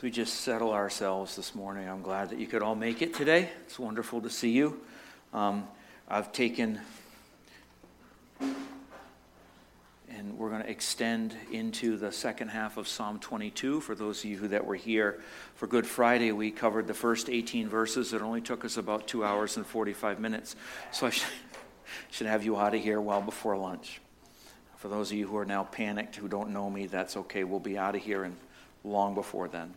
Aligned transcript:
So 0.00 0.04
we 0.04 0.10
just 0.10 0.40
settle 0.40 0.72
ourselves 0.72 1.36
this 1.36 1.54
morning. 1.54 1.86
I'm 1.86 2.00
glad 2.00 2.30
that 2.30 2.38
you 2.38 2.46
could 2.46 2.62
all 2.62 2.74
make 2.74 3.02
it 3.02 3.12
today. 3.12 3.50
It's 3.66 3.78
wonderful 3.78 4.22
to 4.22 4.30
see 4.30 4.48
you. 4.48 4.80
Um, 5.34 5.68
I've 6.08 6.32
taken, 6.32 6.80
and 8.40 10.38
we're 10.38 10.48
going 10.48 10.62
to 10.62 10.70
extend 10.70 11.36
into 11.52 11.98
the 11.98 12.12
second 12.12 12.48
half 12.48 12.78
of 12.78 12.88
Psalm 12.88 13.18
22. 13.18 13.82
For 13.82 13.94
those 13.94 14.20
of 14.20 14.30
you 14.30 14.48
that 14.48 14.64
were 14.64 14.74
here 14.74 15.20
for 15.56 15.66
Good 15.66 15.86
Friday, 15.86 16.32
we 16.32 16.50
covered 16.50 16.86
the 16.86 16.94
first 16.94 17.28
18 17.28 17.68
verses. 17.68 18.14
It 18.14 18.22
only 18.22 18.40
took 18.40 18.64
us 18.64 18.78
about 18.78 19.06
two 19.06 19.22
hours 19.22 19.58
and 19.58 19.66
45 19.66 20.18
minutes. 20.18 20.56
So 20.92 21.08
I 21.08 21.10
should, 21.10 21.28
should 22.10 22.26
have 22.26 22.42
you 22.42 22.56
out 22.56 22.74
of 22.74 22.80
here 22.80 23.02
well 23.02 23.20
before 23.20 23.54
lunch. 23.54 24.00
For 24.78 24.88
those 24.88 25.10
of 25.10 25.18
you 25.18 25.28
who 25.28 25.36
are 25.36 25.44
now 25.44 25.64
panicked, 25.64 26.16
who 26.16 26.26
don't 26.26 26.54
know 26.54 26.70
me, 26.70 26.86
that's 26.86 27.18
okay. 27.18 27.44
We'll 27.44 27.60
be 27.60 27.76
out 27.76 27.94
of 27.94 28.00
here 28.00 28.24
in 28.24 28.34
long 28.84 29.14
before 29.14 29.48
then. 29.48 29.74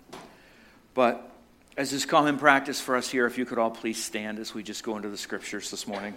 But 0.94 1.30
as 1.76 1.92
is 1.92 2.06
common 2.06 2.38
practice 2.38 2.80
for 2.80 2.96
us 2.96 3.10
here, 3.10 3.26
if 3.26 3.38
you 3.38 3.46
could 3.46 3.58
all 3.58 3.72
please 3.72 4.04
stand 4.04 4.40
as 4.40 4.54
we 4.54 4.62
just 4.64 4.84
go 4.84 4.96
into 4.96 5.10
the 5.10 5.18
scriptures 5.18 5.72
this 5.72 5.88
morning. 5.88 6.14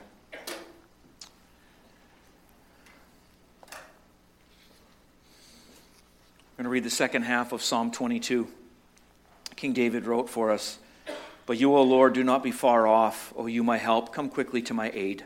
I'm 6.59 6.63
going 6.63 6.65
to 6.65 6.71
read 6.71 6.85
the 6.85 6.91
second 6.91 7.23
half 7.23 7.53
of 7.53 7.63
Psalm 7.63 7.91
22. 7.91 8.49
King 9.57 9.73
David 9.73 10.07
wrote 10.07 10.29
for 10.29 10.51
us 10.51 10.79
But 11.47 11.59
you, 11.59 11.75
O 11.75 11.83
Lord, 11.83 12.15
do 12.15 12.25
not 12.25 12.43
be 12.43 12.51
far 12.51 12.87
off. 12.87 13.33
O 13.37 13.47
you, 13.47 13.63
my 13.63 13.77
help, 13.79 14.13
come 14.13 14.29
quickly 14.29 14.63
to 14.63 14.75
my 14.75 14.91
aid. 14.95 15.25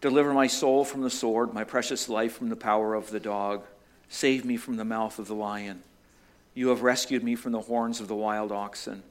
Deliver 0.00 0.32
my 0.32 0.46
soul 0.46 0.84
from 0.84 1.02
the 1.02 1.10
sword, 1.10 1.52
my 1.52 1.64
precious 1.64 2.08
life 2.08 2.38
from 2.38 2.48
the 2.48 2.56
power 2.56 2.94
of 2.94 3.10
the 3.10 3.20
dog. 3.20 3.64
Save 4.08 4.44
me 4.44 4.56
from 4.56 4.76
the 4.76 4.84
mouth 4.84 5.18
of 5.18 5.28
the 5.28 5.34
lion. 5.34 5.82
You 6.54 6.68
have 6.68 6.82
rescued 6.82 7.22
me 7.22 7.36
from 7.36 7.52
the 7.52 7.60
horns 7.60 8.00
of 8.00 8.08
the 8.08 8.14
wild 8.14 8.52
oxen. 8.52 9.02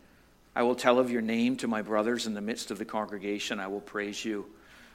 I 0.55 0.63
will 0.63 0.75
tell 0.75 0.99
of 0.99 1.11
your 1.11 1.21
name 1.21 1.55
to 1.57 1.67
my 1.67 1.81
brothers 1.81 2.27
in 2.27 2.33
the 2.33 2.41
midst 2.41 2.71
of 2.71 2.77
the 2.77 2.85
congregation. 2.85 3.59
I 3.59 3.67
will 3.67 3.81
praise 3.81 4.25
you. 4.25 4.45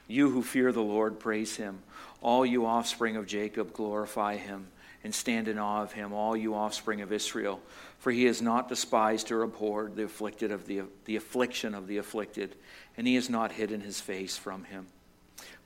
You 0.07 0.29
who 0.29 0.43
fear 0.43 0.71
the 0.71 0.83
Lord, 0.83 1.19
praise 1.19 1.55
him. 1.55 1.79
All 2.21 2.45
you 2.45 2.65
offspring 2.65 3.15
of 3.15 3.25
Jacob, 3.25 3.73
glorify 3.73 4.37
him 4.37 4.67
and 5.03 5.13
stand 5.13 5.47
in 5.47 5.59
awe 5.59 5.83
of 5.83 5.93
him, 5.93 6.13
all 6.13 6.35
you 6.35 6.55
offspring 6.55 7.01
of 7.01 7.11
Israel. 7.11 7.61
For 7.99 8.11
he 8.11 8.25
has 8.25 8.41
not 8.41 8.69
despised 8.69 9.31
or 9.31 9.43
abhorred 9.43 9.95
the 9.95 10.05
afflicted 10.05 10.51
of 10.51 10.65
the, 10.65 10.81
the 11.05 11.15
affliction 11.15 11.75
of 11.75 11.85
the 11.87 11.97
afflicted, 11.97 12.55
and 12.97 13.05
he 13.05 13.13
has 13.15 13.29
not 13.29 13.51
hidden 13.51 13.81
his 13.81 14.01
face 14.01 14.35
from 14.35 14.63
him, 14.63 14.87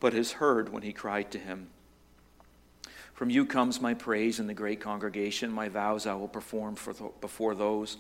but 0.01 0.11
has 0.11 0.33
heard 0.33 0.73
when 0.73 0.83
he 0.83 0.91
cried 0.91 1.31
to 1.31 1.39
him. 1.39 1.67
From 3.19 3.29
you 3.29 3.45
comes 3.45 3.81
my 3.81 3.95
praise 3.95 4.39
in 4.39 4.47
the 4.47 4.53
great 4.53 4.79
congregation. 4.79 5.51
My 5.51 5.67
vows 5.67 6.07
I 6.07 6.13
will 6.13 6.29
perform 6.29 6.77
th- 6.77 6.95
before 7.19 7.53
those 7.53 7.97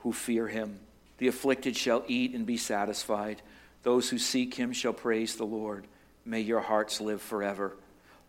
who 0.00 0.12
fear 0.12 0.48
him. 0.48 0.80
The 1.18 1.28
afflicted 1.28 1.76
shall 1.76 2.02
eat 2.08 2.34
and 2.34 2.44
be 2.44 2.56
satisfied. 2.56 3.42
Those 3.84 4.10
who 4.10 4.18
seek 4.18 4.54
him 4.54 4.72
shall 4.72 4.92
praise 4.92 5.36
the 5.36 5.44
Lord. 5.44 5.86
May 6.24 6.40
your 6.40 6.58
hearts 6.58 7.00
live 7.00 7.22
forever. 7.22 7.76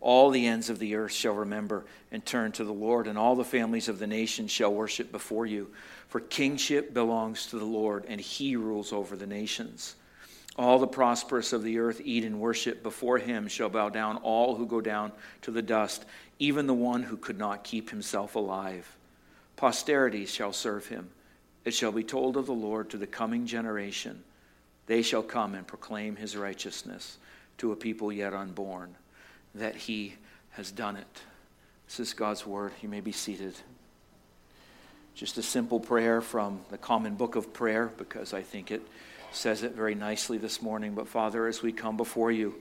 All 0.00 0.30
the 0.30 0.46
ends 0.46 0.70
of 0.70 0.78
the 0.78 0.94
earth 0.94 1.10
shall 1.10 1.34
remember 1.34 1.84
and 2.12 2.24
turn 2.24 2.52
to 2.52 2.62
the 2.62 2.72
Lord, 2.72 3.08
and 3.08 3.18
all 3.18 3.34
the 3.34 3.42
families 3.42 3.88
of 3.88 3.98
the 3.98 4.06
nations 4.06 4.52
shall 4.52 4.72
worship 4.72 5.10
before 5.10 5.44
you. 5.44 5.72
For 6.06 6.20
kingship 6.20 6.94
belongs 6.94 7.46
to 7.46 7.58
the 7.58 7.64
Lord, 7.64 8.04
and 8.06 8.20
he 8.20 8.54
rules 8.54 8.92
over 8.92 9.16
the 9.16 9.26
nations. 9.26 9.96
All 10.58 10.80
the 10.80 10.88
prosperous 10.88 11.52
of 11.52 11.62
the 11.62 11.78
earth 11.78 12.00
eat 12.04 12.24
and 12.24 12.40
worship. 12.40 12.82
Before 12.82 13.16
him 13.16 13.46
shall 13.46 13.68
bow 13.68 13.90
down 13.90 14.16
all 14.18 14.56
who 14.56 14.66
go 14.66 14.80
down 14.80 15.12
to 15.42 15.52
the 15.52 15.62
dust, 15.62 16.04
even 16.38 16.66
the 16.66 16.74
one 16.74 17.02
who 17.02 17.16
could 17.16 17.38
not 17.38 17.64
keep 17.64 17.90
himself 17.90 18.34
alive. 18.34 18.96
Posterity 19.56 20.24
shall 20.26 20.52
serve 20.52 20.86
him. 20.86 21.10
It 21.64 21.74
shall 21.74 21.92
be 21.92 22.04
told 22.04 22.36
of 22.36 22.46
the 22.46 22.52
Lord 22.52 22.90
to 22.90 22.96
the 22.96 23.06
coming 23.06 23.46
generation. 23.46 24.22
They 24.86 25.02
shall 25.02 25.22
come 25.22 25.54
and 25.54 25.66
proclaim 25.66 26.16
his 26.16 26.36
righteousness 26.36 27.18
to 27.58 27.72
a 27.72 27.76
people 27.76 28.12
yet 28.12 28.32
unborn, 28.32 28.94
that 29.54 29.74
he 29.74 30.14
has 30.50 30.70
done 30.70 30.96
it. 30.96 31.22
This 31.86 32.00
is 32.00 32.12
God's 32.14 32.46
word. 32.46 32.72
You 32.82 32.88
may 32.88 33.00
be 33.00 33.12
seated. 33.12 33.54
Just 35.14 35.36
a 35.38 35.42
simple 35.42 35.80
prayer 35.80 36.20
from 36.20 36.60
the 36.70 36.78
common 36.78 37.16
book 37.16 37.34
of 37.34 37.52
prayer, 37.52 37.90
because 37.98 38.32
I 38.32 38.42
think 38.42 38.70
it 38.70 38.82
says 39.32 39.62
it 39.62 39.72
very 39.72 39.96
nicely 39.96 40.38
this 40.38 40.62
morning. 40.62 40.94
But 40.94 41.08
Father, 41.08 41.48
as 41.48 41.60
we 41.60 41.72
come 41.72 41.96
before 41.96 42.30
you, 42.30 42.54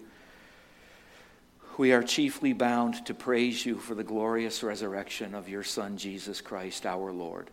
we 1.78 1.92
are 1.92 2.04
chiefly 2.04 2.54
bound 2.54 3.06
to 3.06 3.14
praise 3.14 3.66
you 3.66 3.76
for 3.76 3.94
the 3.94 4.04
glorious 4.04 4.64
resurrection 4.64 5.36
of 5.36 5.48
your 5.48 5.64
Son, 5.64 5.98
Jesus 5.98 6.42
Christ, 6.42 6.86
our 6.86 7.12
Lord. 7.12 7.50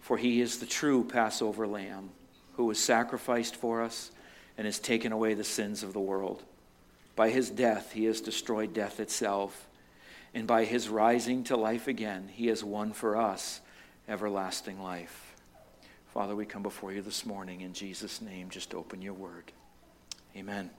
For 0.00 0.16
he 0.16 0.40
is 0.40 0.58
the 0.58 0.66
true 0.66 1.04
Passover 1.04 1.66
lamb 1.66 2.10
who 2.54 2.64
was 2.64 2.78
sacrificed 2.78 3.56
for 3.56 3.82
us 3.82 4.10
and 4.56 4.64
has 4.64 4.78
taken 4.78 5.12
away 5.12 5.34
the 5.34 5.44
sins 5.44 5.82
of 5.82 5.92
the 5.92 6.00
world. 6.00 6.42
By 7.14 7.30
his 7.30 7.50
death, 7.50 7.92
he 7.92 8.04
has 8.04 8.20
destroyed 8.20 8.72
death 8.72 9.00
itself. 9.00 9.66
And 10.34 10.46
by 10.46 10.64
his 10.64 10.88
rising 10.88 11.44
to 11.44 11.56
life 11.56 11.88
again, 11.88 12.28
he 12.32 12.46
has 12.48 12.62
won 12.62 12.92
for 12.92 13.16
us 13.16 13.60
everlasting 14.08 14.80
life. 14.82 15.34
Father, 16.12 16.34
we 16.36 16.46
come 16.46 16.62
before 16.62 16.92
you 16.92 17.02
this 17.02 17.26
morning 17.26 17.62
in 17.62 17.72
Jesus' 17.72 18.20
name. 18.20 18.48
Just 18.48 18.74
open 18.74 19.02
your 19.02 19.14
word. 19.14 19.52
Amen. 20.36 20.70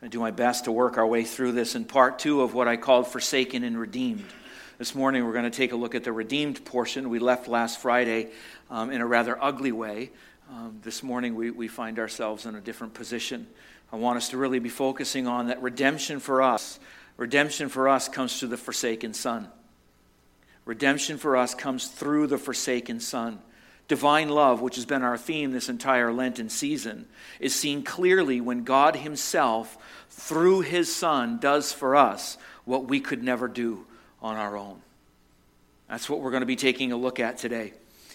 I 0.00 0.06
do 0.06 0.20
my 0.20 0.30
best 0.30 0.66
to 0.66 0.72
work 0.72 0.96
our 0.96 1.06
way 1.06 1.24
through 1.24 1.52
this 1.52 1.74
in 1.74 1.84
part 1.84 2.20
two 2.20 2.42
of 2.42 2.54
what 2.54 2.68
I 2.68 2.76
called 2.76 3.08
Forsaken 3.08 3.64
and 3.64 3.76
Redeemed. 3.76 4.24
This 4.78 4.94
morning, 4.94 5.24
we're 5.24 5.32
going 5.32 5.42
to 5.42 5.50
take 5.50 5.72
a 5.72 5.76
look 5.76 5.96
at 5.96 6.04
the 6.04 6.12
redeemed 6.12 6.64
portion. 6.64 7.10
We 7.10 7.18
left 7.18 7.48
last 7.48 7.80
Friday 7.80 8.28
um, 8.70 8.92
in 8.92 9.00
a 9.00 9.06
rather 9.06 9.36
ugly 9.42 9.72
way. 9.72 10.12
Um, 10.50 10.78
this 10.84 11.02
morning, 11.02 11.34
we, 11.34 11.50
we 11.50 11.66
find 11.66 11.98
ourselves 11.98 12.46
in 12.46 12.54
a 12.54 12.60
different 12.60 12.94
position. 12.94 13.48
I 13.92 13.96
want 13.96 14.18
us 14.18 14.28
to 14.28 14.36
really 14.36 14.60
be 14.60 14.68
focusing 14.68 15.26
on 15.26 15.48
that 15.48 15.60
redemption 15.62 16.20
for 16.20 16.42
us. 16.42 16.78
Redemption 17.16 17.68
for 17.68 17.88
us 17.88 18.08
comes 18.08 18.38
through 18.38 18.50
the 18.50 18.56
forsaken 18.56 19.14
Son. 19.14 19.48
Redemption 20.64 21.18
for 21.18 21.36
us 21.36 21.56
comes 21.56 21.88
through 21.88 22.28
the 22.28 22.38
forsaken 22.38 23.00
Son. 23.00 23.40
Divine 23.88 24.28
love, 24.28 24.60
which 24.60 24.76
has 24.76 24.84
been 24.84 25.02
our 25.02 25.16
theme 25.16 25.50
this 25.50 25.70
entire 25.70 26.12
Lenten 26.12 26.50
season, 26.50 27.06
is 27.40 27.54
seen 27.54 27.82
clearly 27.82 28.40
when 28.40 28.62
God 28.62 28.96
Himself, 28.96 29.78
through 30.10 30.60
His 30.60 30.94
Son, 30.94 31.38
does 31.38 31.72
for 31.72 31.96
us 31.96 32.36
what 32.64 32.86
we 32.86 33.00
could 33.00 33.22
never 33.22 33.48
do 33.48 33.86
on 34.20 34.36
our 34.36 34.56
own. 34.56 34.80
That's 35.88 36.08
what 36.08 36.20
we're 36.20 36.30
going 36.30 36.42
to 36.42 36.46
be 36.46 36.56
taking 36.56 36.92
a 36.92 36.96
look 36.96 37.18
at 37.18 37.38
today. 37.38 37.72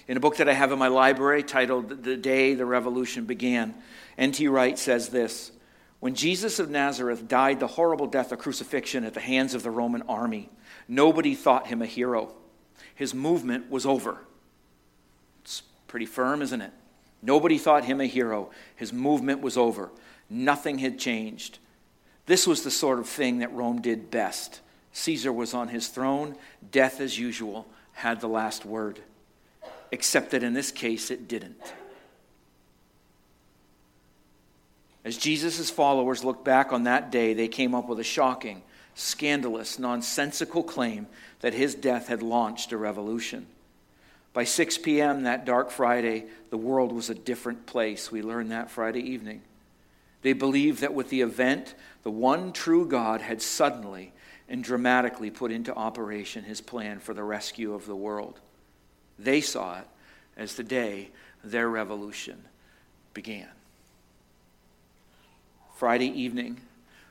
In 0.08 0.16
a 0.16 0.20
book 0.20 0.38
that 0.38 0.50
I 0.50 0.54
have 0.54 0.72
in 0.72 0.78
my 0.78 0.90
library 0.90 1.42
titled 1.42 2.04
The 2.04 2.18
Day 2.18 2.54
the 2.54 2.66
Revolution 2.66 3.26
Began, 3.26 3.74
N.T. 4.18 4.48
Wright 4.48 4.78
says 4.78 5.10
this 5.10 5.52
When 6.00 6.14
Jesus 6.14 6.60
of 6.60 6.70
Nazareth 6.70 7.28
died 7.28 7.60
the 7.60 7.68
horrible 7.68 8.08
death 8.08 8.32
of 8.32 8.38
crucifixion 8.38 9.06
at 9.06 9.16
the 9.16 9.22
hands 9.22 9.56
of 9.56 9.64
the 9.64 9.72
Roman 9.72 10.04
army, 10.04 10.52
nobody 10.88 11.34
thought 11.34 11.68
him 11.68 11.82
a 11.82 11.88
hero 11.88 12.34
his 12.96 13.14
movement 13.14 13.70
was 13.70 13.86
over. 13.86 14.18
Pretty 15.94 16.08
firm, 16.08 16.42
isn't 16.42 16.60
it? 16.60 16.72
Nobody 17.22 17.60
thought 17.60 17.86
him 17.86 18.02
a 18.02 18.08
hero. 18.08 18.50
His 18.76 18.92
movement 18.92 19.42
was 19.42 19.58
over. 19.58 19.92
Nothing 20.28 20.80
had 20.80 20.98
changed. 20.98 21.60
This 22.26 22.48
was 22.48 22.64
the 22.64 22.72
sort 22.72 22.98
of 22.98 23.08
thing 23.08 23.38
that 23.38 23.54
Rome 23.54 23.80
did 23.80 24.10
best. 24.10 24.62
Caesar 24.94 25.32
was 25.32 25.54
on 25.54 25.68
his 25.68 25.90
throne. 25.90 26.36
Death, 26.72 27.00
as 27.00 27.20
usual, 27.20 27.68
had 27.92 28.22
the 28.22 28.28
last 28.28 28.66
word. 28.66 29.02
Except 29.92 30.32
that 30.32 30.42
in 30.42 30.56
this 30.56 30.72
case, 30.72 31.12
it 31.12 31.28
didn't. 31.28 31.62
As 35.06 35.16
Jesus' 35.16 35.70
followers 35.70 36.24
looked 36.24 36.44
back 36.44 36.74
on 36.74 36.86
that 36.86 37.12
day, 37.12 37.36
they 37.36 37.48
came 37.48 37.76
up 37.76 37.88
with 37.88 38.00
a 38.00 38.04
shocking, 38.04 38.64
scandalous, 38.96 39.78
nonsensical 39.78 40.64
claim 40.64 41.06
that 41.42 41.54
his 41.54 41.76
death 41.76 42.08
had 42.08 42.24
launched 42.24 42.72
a 42.72 42.78
revolution. 42.78 43.46
By 44.34 44.46
6 44.46 44.80
p.m. 44.80 45.24
that 45.24 45.46
dark 45.46 45.70
Friday, 45.70 46.26
the 46.50 46.58
world 46.58 46.92
was 46.92 47.10
a 47.10 47.16
different 47.16 47.66
place. 47.68 48.12
We 48.12 48.24
learned 48.24 48.52
that 48.52 48.72
Friday 48.72 49.02
evening. 49.12 49.42
They 50.24 50.34
believed 50.34 50.82
that 50.82 50.94
with 50.94 51.10
the 51.10 51.22
event, 51.22 51.76
the 52.02 52.12
one 52.12 52.52
true 52.52 52.88
God 52.88 53.22
had 53.22 53.42
suddenly 53.42 54.12
and 54.50 54.64
dramatically 54.64 55.30
put 55.30 55.52
into 55.52 55.76
operation 55.76 56.44
his 56.44 56.62
plan 56.62 57.00
for 57.00 57.14
the 57.14 57.24
rescue 57.24 57.74
of 57.74 57.86
the 57.86 57.96
world. 57.96 58.40
They 59.20 59.42
saw 59.42 59.80
it 59.80 59.88
as 60.36 60.56
the 60.56 60.64
day 60.64 61.12
their 61.44 61.70
revolution 61.70 62.44
began. 63.14 63.50
Friday 65.76 66.08
evening, 66.08 66.60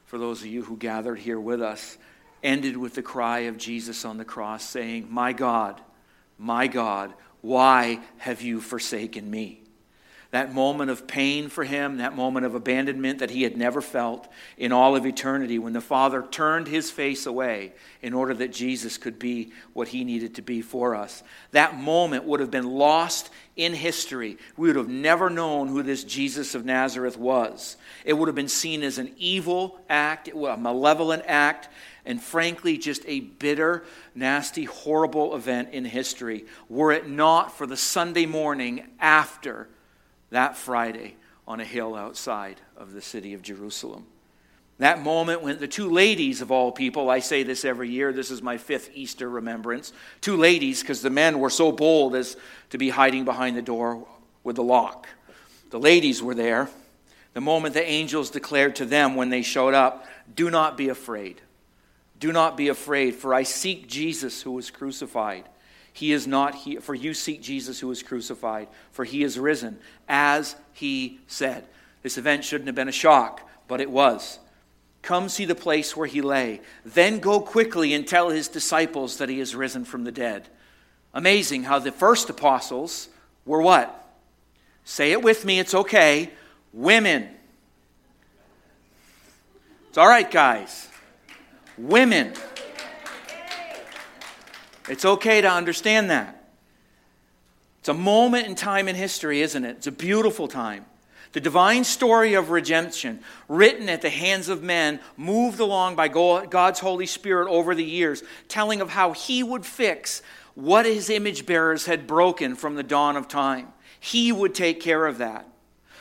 for 0.06 0.18
those 0.18 0.40
of 0.40 0.46
you 0.46 0.62
who 0.62 0.76
gathered 0.76 1.18
here 1.18 1.38
with 1.38 1.62
us, 1.62 1.98
ended 2.42 2.76
with 2.76 2.94
the 2.94 3.02
cry 3.02 3.40
of 3.40 3.58
Jesus 3.58 4.04
on 4.04 4.16
the 4.16 4.24
cross 4.24 4.64
saying, 4.64 5.06
My 5.10 5.32
God, 5.32 5.80
my 6.42 6.66
God, 6.66 7.14
why 7.40 8.00
have 8.18 8.42
you 8.42 8.60
forsaken 8.60 9.30
me? 9.30 9.61
That 10.32 10.54
moment 10.54 10.90
of 10.90 11.06
pain 11.06 11.50
for 11.50 11.62
him, 11.62 11.98
that 11.98 12.16
moment 12.16 12.46
of 12.46 12.54
abandonment 12.54 13.18
that 13.18 13.30
he 13.30 13.42
had 13.42 13.54
never 13.54 13.82
felt 13.82 14.26
in 14.56 14.72
all 14.72 14.96
of 14.96 15.04
eternity 15.04 15.58
when 15.58 15.74
the 15.74 15.80
Father 15.80 16.22
turned 16.22 16.66
his 16.66 16.90
face 16.90 17.26
away 17.26 17.70
in 18.00 18.14
order 18.14 18.32
that 18.32 18.50
Jesus 18.50 18.96
could 18.96 19.18
be 19.18 19.52
what 19.74 19.88
he 19.88 20.04
needed 20.04 20.34
to 20.36 20.42
be 20.42 20.62
for 20.62 20.94
us. 20.94 21.22
That 21.50 21.76
moment 21.76 22.24
would 22.24 22.40
have 22.40 22.50
been 22.50 22.70
lost 22.70 23.28
in 23.56 23.74
history. 23.74 24.38
We 24.56 24.68
would 24.68 24.76
have 24.76 24.88
never 24.88 25.28
known 25.28 25.68
who 25.68 25.82
this 25.82 26.02
Jesus 26.02 26.54
of 26.54 26.64
Nazareth 26.64 27.18
was. 27.18 27.76
It 28.06 28.14
would 28.14 28.28
have 28.28 28.34
been 28.34 28.48
seen 28.48 28.82
as 28.82 28.96
an 28.96 29.12
evil 29.18 29.80
act, 29.90 30.28
a 30.28 30.56
malevolent 30.56 31.24
act, 31.26 31.68
and 32.06 32.22
frankly, 32.22 32.78
just 32.78 33.02
a 33.06 33.20
bitter, 33.20 33.84
nasty, 34.14 34.64
horrible 34.64 35.36
event 35.36 35.74
in 35.74 35.84
history, 35.84 36.46
were 36.70 36.90
it 36.90 37.06
not 37.06 37.56
for 37.56 37.66
the 37.66 37.76
Sunday 37.76 38.24
morning 38.24 38.88
after 38.98 39.68
that 40.32 40.56
Friday 40.56 41.16
on 41.46 41.60
a 41.60 41.64
hill 41.64 41.94
outside 41.94 42.60
of 42.76 42.92
the 42.92 43.00
city 43.00 43.34
of 43.34 43.42
Jerusalem. 43.42 44.06
That 44.78 45.02
moment 45.02 45.42
when 45.42 45.58
the 45.58 45.68
two 45.68 45.90
ladies 45.90 46.40
of 46.40 46.50
all 46.50 46.72
people, 46.72 47.08
I 47.08 47.20
say 47.20 47.42
this 47.42 47.64
every 47.64 47.88
year, 47.88 48.12
this 48.12 48.30
is 48.30 48.42
my 48.42 48.56
fifth 48.56 48.90
Easter 48.94 49.28
remembrance, 49.28 49.92
two 50.20 50.36
ladies, 50.36 50.80
because 50.80 51.02
the 51.02 51.10
men 51.10 51.38
were 51.38 51.50
so 51.50 51.70
bold 51.70 52.16
as 52.16 52.36
to 52.70 52.78
be 52.78 52.88
hiding 52.88 53.24
behind 53.24 53.56
the 53.56 53.62
door 53.62 54.06
with 54.42 54.56
the 54.56 54.62
lock. 54.62 55.06
The 55.70 55.78
ladies 55.78 56.22
were 56.22 56.34
there. 56.34 56.68
The 57.34 57.40
moment 57.40 57.74
the 57.74 57.86
angels 57.86 58.30
declared 58.30 58.76
to 58.76 58.84
them 58.84 59.14
when 59.14 59.30
they 59.30 59.42
showed 59.42 59.74
up, 59.74 60.06
Do 60.34 60.50
not 60.50 60.76
be 60.76 60.88
afraid. 60.88 61.40
Do 62.18 62.32
not 62.32 62.56
be 62.56 62.68
afraid, 62.68 63.14
for 63.14 63.34
I 63.34 63.42
seek 63.42 63.86
Jesus 63.86 64.42
who 64.42 64.52
was 64.52 64.70
crucified. 64.70 65.44
He 65.92 66.12
is 66.12 66.26
not 66.26 66.54
here, 66.54 66.80
for 66.80 66.94
you 66.94 67.14
seek 67.14 67.42
Jesus 67.42 67.80
who 67.80 67.88
was 67.88 68.02
crucified, 68.02 68.68
for 68.90 69.04
he 69.04 69.22
is 69.22 69.38
risen, 69.38 69.78
as 70.08 70.56
he 70.72 71.20
said. 71.26 71.64
This 72.02 72.18
event 72.18 72.44
shouldn't 72.44 72.68
have 72.68 72.74
been 72.74 72.88
a 72.88 72.92
shock, 72.92 73.48
but 73.68 73.80
it 73.80 73.90
was. 73.90 74.38
Come 75.02 75.28
see 75.28 75.44
the 75.44 75.54
place 75.54 75.96
where 75.96 76.06
he 76.06 76.22
lay. 76.22 76.60
Then 76.84 77.18
go 77.18 77.40
quickly 77.40 77.92
and 77.92 78.06
tell 78.06 78.30
his 78.30 78.48
disciples 78.48 79.18
that 79.18 79.28
he 79.28 79.40
is 79.40 79.54
risen 79.54 79.84
from 79.84 80.04
the 80.04 80.12
dead. 80.12 80.48
Amazing 81.12 81.64
how 81.64 81.78
the 81.78 81.92
first 81.92 82.30
apostles 82.30 83.08
were 83.44 83.60
what? 83.60 83.98
Say 84.84 85.12
it 85.12 85.22
with 85.22 85.44
me, 85.44 85.58
it's 85.58 85.74
okay. 85.74 86.30
Women. 86.72 87.28
It's 89.88 89.98
all 89.98 90.08
right, 90.08 90.30
guys. 90.30 90.88
Women. 91.76 92.32
It's 94.88 95.04
okay 95.04 95.40
to 95.40 95.50
understand 95.50 96.10
that. 96.10 96.50
It's 97.80 97.88
a 97.88 97.94
moment 97.94 98.46
in 98.46 98.54
time 98.54 98.88
in 98.88 98.94
history, 98.94 99.40
isn't 99.42 99.64
it? 99.64 99.76
It's 99.78 99.86
a 99.86 99.92
beautiful 99.92 100.48
time. 100.48 100.86
The 101.32 101.40
divine 101.40 101.84
story 101.84 102.34
of 102.34 102.50
redemption, 102.50 103.20
written 103.48 103.88
at 103.88 104.02
the 104.02 104.10
hands 104.10 104.48
of 104.48 104.62
men, 104.62 105.00
moved 105.16 105.60
along 105.60 105.96
by 105.96 106.08
God's 106.08 106.80
Holy 106.80 107.06
Spirit 107.06 107.48
over 107.48 107.74
the 107.74 107.84
years, 107.84 108.22
telling 108.48 108.80
of 108.80 108.90
how 108.90 109.12
He 109.12 109.42
would 109.42 109.64
fix 109.64 110.22
what 110.54 110.84
His 110.84 111.08
image 111.08 111.46
bearers 111.46 111.86
had 111.86 112.06
broken 112.06 112.54
from 112.54 112.74
the 112.74 112.82
dawn 112.82 113.16
of 113.16 113.28
time. 113.28 113.68
He 113.98 114.30
would 114.30 114.54
take 114.54 114.80
care 114.80 115.06
of 115.06 115.18
that. 115.18 115.48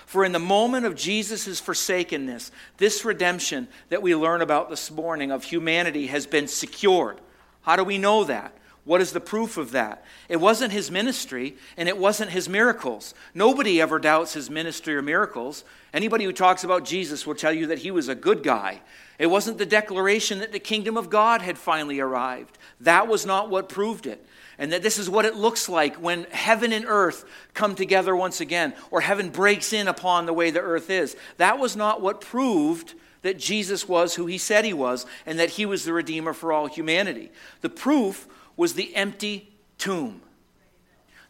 For 0.06 0.26
in 0.26 0.34
the 0.34 0.40
moment 0.40 0.86
of 0.86 0.96
Jesus' 0.96 1.62
forsakenness, 1.62 2.52
this 2.76 3.06
redemption 3.06 3.70
that 3.88 4.02
we 4.02 4.14
learn 4.14 4.42
about 4.42 4.70
this 4.70 4.92
morning 4.92 5.32
of 5.32 5.46
humanity 5.46 6.08
has 6.08 6.28
been 6.28 6.50
secured. 6.50 7.22
How 7.62 7.78
do 7.78 7.86
we 7.86 7.98
know 7.98 8.26
that? 8.26 8.54
What 8.84 9.02
is 9.02 9.12
the 9.12 9.20
proof 9.20 9.58
of 9.58 9.72
that? 9.72 10.04
It 10.28 10.38
wasn't 10.38 10.74
his 10.74 10.90
ministry 10.90 11.56
and 11.78 11.88
it 11.88 11.98
wasn't 11.98 12.32
his 12.32 12.50
miracles. 12.50 13.14
Nobody 13.34 13.80
ever 13.80 14.00
doubts 14.00 14.34
his 14.34 14.50
ministry 14.50 14.96
or 14.96 15.04
miracles. 15.04 15.64
Anybody 15.94 16.26
who 16.26 16.34
talks 16.34 16.64
about 16.64 16.84
Jesus 16.84 17.28
will 17.28 17.36
tell 17.36 17.54
you 17.54 17.68
that 17.68 17.80
he 17.80 17.92
was 17.92 18.08
a 18.08 18.16
good 18.16 18.42
guy. 18.42 18.82
It 19.20 19.28
wasn't 19.28 19.60
the 19.60 19.68
declaration 19.68 20.40
that 20.40 20.52
the 20.52 20.60
kingdom 20.60 20.98
of 20.98 21.12
God 21.12 21.44
had 21.44 21.60
finally 21.60 22.00
arrived. 22.00 22.58
That 22.80 23.08
was 23.08 23.24
not 23.24 23.52
what 23.52 23.70
proved 23.70 24.08
it. 24.08 24.26
And 24.58 24.72
that 24.72 24.82
this 24.82 24.98
is 24.98 25.10
what 25.10 25.26
it 25.26 25.36
looks 25.36 25.70
like 25.70 25.98
when 25.98 26.24
heaven 26.32 26.74
and 26.74 26.86
earth 26.88 27.24
come 27.54 27.76
together 27.76 28.16
once 28.16 28.42
again, 28.42 28.74
or 28.90 29.02
heaven 29.02 29.30
breaks 29.30 29.74
in 29.74 29.88
upon 29.88 30.26
the 30.26 30.34
way 30.34 30.50
the 30.50 30.60
earth 30.60 30.90
is. 30.90 31.16
That 31.38 31.60
was 31.60 31.76
not 31.76 32.02
what 32.02 32.22
proved 32.22 32.96
that 33.22 33.38
Jesus 33.38 33.88
was 33.88 34.16
who 34.16 34.26
he 34.26 34.38
said 34.38 34.66
he 34.66 34.74
was 34.74 35.06
and 35.26 35.40
that 35.40 35.52
he 35.52 35.66
was 35.66 35.86
the 35.86 35.94
Redeemer 35.94 36.34
for 36.34 36.52
all 36.52 36.68
humanity. 36.68 37.32
The 37.62 37.70
proof 37.70 38.28
was 38.56 38.74
the 38.74 38.96
empty 38.96 39.54
tomb. 39.78 40.22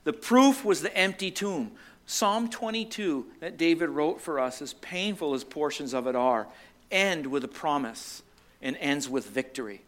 The 0.03 0.13
proof 0.13 0.65
was 0.65 0.81
the 0.81 0.95
empty 0.95 1.31
tomb. 1.31 1.71
Psalm 2.05 2.49
22 2.49 3.25
that 3.39 3.57
David 3.57 3.89
wrote 3.89 4.19
for 4.19 4.39
us, 4.39 4.61
as 4.61 4.73
painful 4.73 5.33
as 5.33 5.43
portions 5.43 5.93
of 5.93 6.07
it 6.07 6.15
are, 6.15 6.47
end 6.89 7.27
with 7.27 7.43
a 7.43 7.47
promise 7.47 8.23
and 8.61 8.75
ends 8.77 9.07
with 9.07 9.27
victory. 9.27 9.81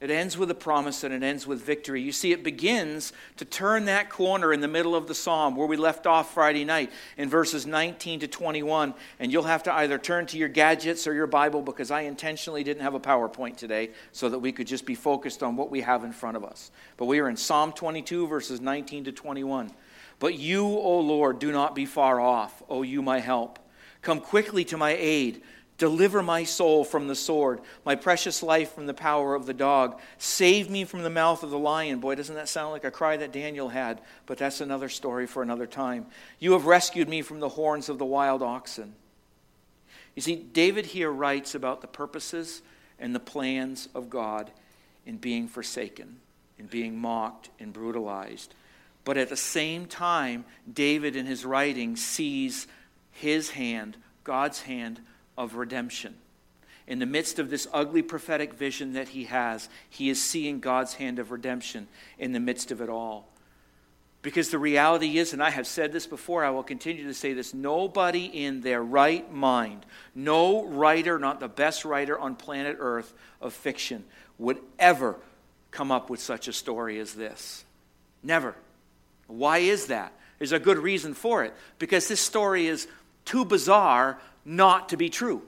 It 0.00 0.10
ends 0.10 0.36
with 0.36 0.50
a 0.50 0.54
promise 0.54 1.04
and 1.04 1.14
it 1.14 1.22
ends 1.22 1.46
with 1.46 1.62
victory. 1.62 2.02
You 2.02 2.12
see, 2.12 2.32
it 2.32 2.42
begins 2.42 3.12
to 3.36 3.44
turn 3.44 3.84
that 3.84 4.10
corner 4.10 4.52
in 4.52 4.60
the 4.60 4.68
middle 4.68 4.94
of 4.94 5.06
the 5.06 5.14
psalm 5.14 5.56
where 5.56 5.68
we 5.68 5.76
left 5.76 6.06
off 6.06 6.34
Friday 6.34 6.64
night 6.64 6.92
in 7.16 7.30
verses 7.30 7.64
19 7.64 8.20
to 8.20 8.28
21. 8.28 8.92
And 9.20 9.32
you'll 9.32 9.44
have 9.44 9.62
to 9.62 9.74
either 9.74 9.96
turn 9.96 10.26
to 10.26 10.36
your 10.36 10.48
gadgets 10.48 11.06
or 11.06 11.14
your 11.14 11.28
Bible 11.28 11.62
because 11.62 11.90
I 11.90 12.02
intentionally 12.02 12.64
didn't 12.64 12.82
have 12.82 12.94
a 12.94 13.00
PowerPoint 13.00 13.56
today 13.56 13.90
so 14.12 14.28
that 14.28 14.40
we 14.40 14.52
could 14.52 14.66
just 14.66 14.84
be 14.84 14.96
focused 14.96 15.42
on 15.42 15.56
what 15.56 15.70
we 15.70 15.80
have 15.80 16.04
in 16.04 16.12
front 16.12 16.36
of 16.36 16.44
us. 16.44 16.70
But 16.96 17.06
we 17.06 17.20
are 17.20 17.28
in 17.28 17.36
Psalm 17.36 17.72
22, 17.72 18.26
verses 18.26 18.60
19 18.60 19.04
to 19.04 19.12
21. 19.12 19.70
But 20.18 20.38
you, 20.38 20.66
O 20.66 21.00
Lord, 21.00 21.38
do 21.38 21.52
not 21.52 21.74
be 21.74 21.86
far 21.86 22.20
off, 22.20 22.62
O 22.68 22.82
you, 22.82 23.00
my 23.00 23.20
help. 23.20 23.58
Come 24.02 24.20
quickly 24.20 24.64
to 24.66 24.76
my 24.76 24.94
aid. 24.98 25.42
Deliver 25.76 26.22
my 26.22 26.44
soul 26.44 26.84
from 26.84 27.08
the 27.08 27.16
sword, 27.16 27.60
my 27.84 27.96
precious 27.96 28.42
life 28.44 28.72
from 28.74 28.86
the 28.86 28.94
power 28.94 29.34
of 29.34 29.46
the 29.46 29.54
dog. 29.54 30.00
Save 30.18 30.70
me 30.70 30.84
from 30.84 31.02
the 31.02 31.10
mouth 31.10 31.42
of 31.42 31.50
the 31.50 31.58
lion. 31.58 31.98
Boy, 31.98 32.14
doesn't 32.14 32.36
that 32.36 32.48
sound 32.48 32.70
like 32.70 32.84
a 32.84 32.92
cry 32.92 33.16
that 33.16 33.32
Daniel 33.32 33.70
had? 33.70 34.00
But 34.26 34.38
that's 34.38 34.60
another 34.60 34.88
story 34.88 35.26
for 35.26 35.42
another 35.42 35.66
time. 35.66 36.06
You 36.38 36.52
have 36.52 36.66
rescued 36.66 37.08
me 37.08 37.22
from 37.22 37.40
the 37.40 37.48
horns 37.48 37.88
of 37.88 37.98
the 37.98 38.04
wild 38.04 38.40
oxen. 38.40 38.94
You 40.14 40.22
see, 40.22 40.36
David 40.36 40.86
here 40.86 41.10
writes 41.10 41.56
about 41.56 41.80
the 41.80 41.88
purposes 41.88 42.62
and 43.00 43.12
the 43.12 43.20
plans 43.20 43.88
of 43.96 44.08
God 44.08 44.52
in 45.04 45.16
being 45.16 45.48
forsaken, 45.48 46.20
in 46.56 46.66
being 46.66 46.96
mocked 46.96 47.50
and 47.58 47.72
brutalized. 47.72 48.54
But 49.04 49.16
at 49.16 49.28
the 49.28 49.36
same 49.36 49.86
time, 49.86 50.44
David 50.72 51.16
in 51.16 51.26
his 51.26 51.44
writing 51.44 51.96
sees 51.96 52.68
his 53.10 53.50
hand, 53.50 53.96
God's 54.22 54.62
hand, 54.62 55.00
of 55.36 55.56
redemption. 55.56 56.14
In 56.86 56.98
the 56.98 57.06
midst 57.06 57.38
of 57.38 57.48
this 57.48 57.66
ugly 57.72 58.02
prophetic 58.02 58.54
vision 58.54 58.92
that 58.92 59.08
he 59.08 59.24
has, 59.24 59.68
he 59.88 60.10
is 60.10 60.22
seeing 60.22 60.60
God's 60.60 60.94
hand 60.94 61.18
of 61.18 61.30
redemption 61.30 61.88
in 62.18 62.32
the 62.32 62.40
midst 62.40 62.70
of 62.70 62.80
it 62.80 62.90
all. 62.90 63.28
Because 64.20 64.48
the 64.50 64.58
reality 64.58 65.18
is, 65.18 65.34
and 65.34 65.42
I 65.42 65.50
have 65.50 65.66
said 65.66 65.92
this 65.92 66.06
before, 66.06 66.44
I 66.44 66.50
will 66.50 66.62
continue 66.62 67.04
to 67.04 67.14
say 67.14 67.34
this 67.34 67.52
nobody 67.52 68.24
in 68.24 68.62
their 68.62 68.82
right 68.82 69.30
mind, 69.30 69.84
no 70.14 70.64
writer, 70.64 71.18
not 71.18 71.40
the 71.40 71.48
best 71.48 71.84
writer 71.84 72.18
on 72.18 72.34
planet 72.34 72.76
Earth 72.80 73.12
of 73.40 73.52
fiction, 73.52 74.04
would 74.38 74.58
ever 74.78 75.16
come 75.70 75.92
up 75.92 76.08
with 76.08 76.20
such 76.20 76.48
a 76.48 76.52
story 76.52 76.98
as 76.98 77.14
this. 77.14 77.64
Never. 78.22 78.54
Why 79.26 79.58
is 79.58 79.86
that? 79.86 80.12
There's 80.38 80.52
a 80.52 80.58
good 80.58 80.78
reason 80.78 81.14
for 81.14 81.44
it. 81.44 81.54
Because 81.78 82.08
this 82.08 82.20
story 82.20 82.66
is 82.66 82.88
too 83.24 83.44
bizarre 83.44 84.18
not 84.44 84.90
to 84.90 84.96
be 84.96 85.08
true. 85.08 85.42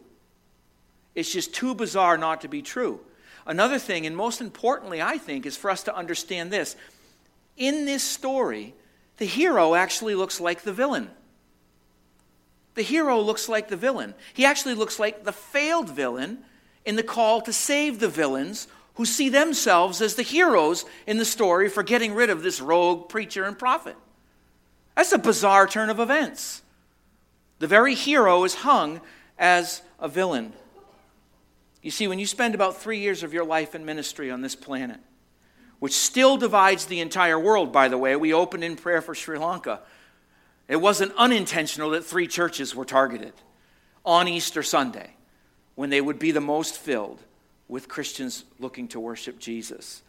It's 1.14 1.32
just 1.32 1.54
too 1.54 1.74
bizarre 1.74 2.16
not 2.16 2.42
to 2.42 2.48
be 2.48 2.62
true. 2.62 3.00
Another 3.46 3.78
thing, 3.78 4.06
and 4.06 4.16
most 4.16 4.40
importantly, 4.40 5.00
I 5.00 5.18
think, 5.18 5.46
is 5.46 5.56
for 5.56 5.70
us 5.70 5.82
to 5.84 5.96
understand 5.96 6.50
this. 6.50 6.76
In 7.56 7.84
this 7.84 8.02
story, 8.02 8.74
the 9.18 9.24
hero 9.24 9.74
actually 9.74 10.14
looks 10.14 10.40
like 10.40 10.62
the 10.62 10.72
villain. 10.72 11.10
The 12.74 12.82
hero 12.82 13.20
looks 13.20 13.48
like 13.48 13.68
the 13.68 13.76
villain. 13.76 14.14
He 14.34 14.44
actually 14.44 14.74
looks 14.74 14.98
like 14.98 15.24
the 15.24 15.32
failed 15.32 15.88
villain 15.88 16.38
in 16.84 16.96
the 16.96 17.02
call 17.02 17.40
to 17.42 17.52
save 17.52 17.98
the 17.98 18.08
villains 18.08 18.68
who 18.94 19.04
see 19.04 19.28
themselves 19.28 20.02
as 20.02 20.14
the 20.14 20.22
heroes 20.22 20.84
in 21.06 21.18
the 21.18 21.24
story 21.24 21.68
for 21.68 21.82
getting 21.82 22.14
rid 22.14 22.30
of 22.30 22.42
this 22.42 22.60
rogue 22.60 23.08
preacher 23.08 23.44
and 23.44 23.58
prophet. 23.58 23.96
That's 24.94 25.12
a 25.12 25.18
bizarre 25.18 25.66
turn 25.66 25.88
of 25.88 26.00
events. 26.00 26.62
The 27.58 27.66
very 27.66 27.94
hero 27.94 28.44
is 28.44 28.54
hung 28.54 29.00
as 29.38 29.82
a 29.98 30.08
villain. 30.08 30.52
You 31.82 31.90
see, 31.90 32.08
when 32.08 32.18
you 32.18 32.26
spend 32.26 32.54
about 32.54 32.76
three 32.76 32.98
years 32.98 33.22
of 33.22 33.32
your 33.32 33.44
life 33.44 33.74
in 33.74 33.84
ministry 33.84 34.30
on 34.30 34.40
this 34.42 34.56
planet, 34.56 34.98
which 35.78 35.94
still 35.94 36.36
divides 36.36 36.86
the 36.86 37.00
entire 37.00 37.38
world, 37.38 37.72
by 37.72 37.88
the 37.88 37.98
way, 37.98 38.16
we 38.16 38.32
opened 38.32 38.64
in 38.64 38.76
prayer 38.76 39.00
for 39.00 39.14
Sri 39.14 39.38
Lanka. 39.38 39.80
It 40.68 40.76
wasn't 40.76 41.12
unintentional 41.16 41.90
that 41.90 42.04
three 42.04 42.26
churches 42.26 42.74
were 42.74 42.84
targeted 42.84 43.34
on 44.04 44.26
Easter 44.26 44.62
Sunday 44.62 45.10
when 45.74 45.90
they 45.90 46.00
would 46.00 46.18
be 46.18 46.32
the 46.32 46.40
most 46.40 46.76
filled 46.76 47.22
with 47.68 47.88
Christians 47.88 48.44
looking 48.58 48.88
to 48.88 49.00
worship 49.00 49.38
Jesus. 49.38 50.02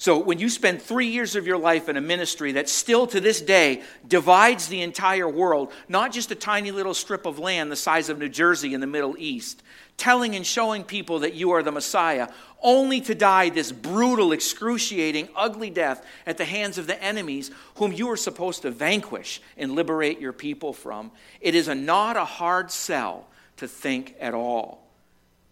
So, 0.00 0.16
when 0.16 0.38
you 0.38 0.48
spend 0.48 0.80
three 0.80 1.08
years 1.08 1.34
of 1.34 1.44
your 1.44 1.58
life 1.58 1.88
in 1.88 1.96
a 1.96 2.00
ministry 2.00 2.52
that 2.52 2.68
still 2.68 3.08
to 3.08 3.20
this 3.20 3.40
day 3.40 3.82
divides 4.06 4.68
the 4.68 4.82
entire 4.82 5.28
world, 5.28 5.72
not 5.88 6.12
just 6.12 6.30
a 6.30 6.36
tiny 6.36 6.70
little 6.70 6.94
strip 6.94 7.26
of 7.26 7.40
land 7.40 7.72
the 7.72 7.76
size 7.76 8.08
of 8.08 8.16
New 8.16 8.28
Jersey 8.28 8.74
in 8.74 8.80
the 8.80 8.86
Middle 8.86 9.16
East, 9.18 9.60
telling 9.96 10.36
and 10.36 10.46
showing 10.46 10.84
people 10.84 11.18
that 11.18 11.34
you 11.34 11.50
are 11.50 11.64
the 11.64 11.72
Messiah, 11.72 12.28
only 12.62 13.00
to 13.00 13.14
die 13.16 13.48
this 13.48 13.72
brutal, 13.72 14.30
excruciating, 14.30 15.28
ugly 15.34 15.68
death 15.68 16.06
at 16.26 16.38
the 16.38 16.44
hands 16.44 16.78
of 16.78 16.86
the 16.86 17.02
enemies 17.02 17.50
whom 17.74 17.92
you 17.92 18.08
are 18.08 18.16
supposed 18.16 18.62
to 18.62 18.70
vanquish 18.70 19.42
and 19.56 19.72
liberate 19.72 20.20
your 20.20 20.32
people 20.32 20.72
from, 20.72 21.10
it 21.40 21.56
is 21.56 21.66
a, 21.66 21.74
not 21.74 22.16
a 22.16 22.24
hard 22.24 22.70
sell 22.70 23.26
to 23.56 23.66
think 23.66 24.14
at 24.20 24.32
all 24.32 24.86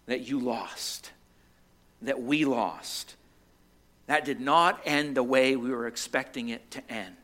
that 0.05 0.21
you 0.21 0.39
lost, 0.39 1.11
that 2.01 2.21
we 2.21 2.45
lost 2.45 3.17
that 4.07 4.25
did 4.25 4.39
not 4.39 4.81
end 4.85 5.15
the 5.15 5.23
way 5.23 5.55
we 5.55 5.69
were 5.69 5.85
expecting 5.85 6.49
it 6.49 6.71
to 6.71 6.91
end. 6.91 7.15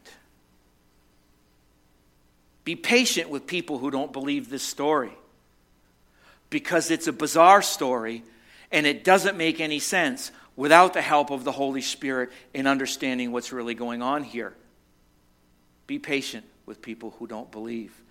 Be 2.63 2.75
patient 2.75 3.29
with 3.29 3.47
people 3.47 3.77
who 3.79 3.91
don't 3.91 4.13
believe 4.13 4.49
this 4.49 4.63
story 4.63 5.11
because 6.49 6.91
it's 6.91 7.07
a 7.07 7.13
bizarre 7.13 7.61
story 7.61 8.23
and 8.71 8.85
it 8.85 9.03
doesn't 9.03 9.37
make 9.37 9.59
any 9.59 9.79
sense 9.79 10.31
without 10.55 10.93
the 10.93 11.01
help 11.01 11.31
of 11.31 11.43
the 11.43 11.51
Holy 11.51 11.81
Spirit 11.81 12.29
in 12.53 12.67
understanding 12.67 13.31
what's 13.31 13.51
really 13.51 13.73
going 13.73 14.01
on 14.01 14.23
here. 14.23 14.53
Be 15.87 15.99
patient 15.99 16.45
with 16.65 16.81
people 16.81 17.15
who 17.19 17.27
don't 17.27 17.51
believe 17.51 18.02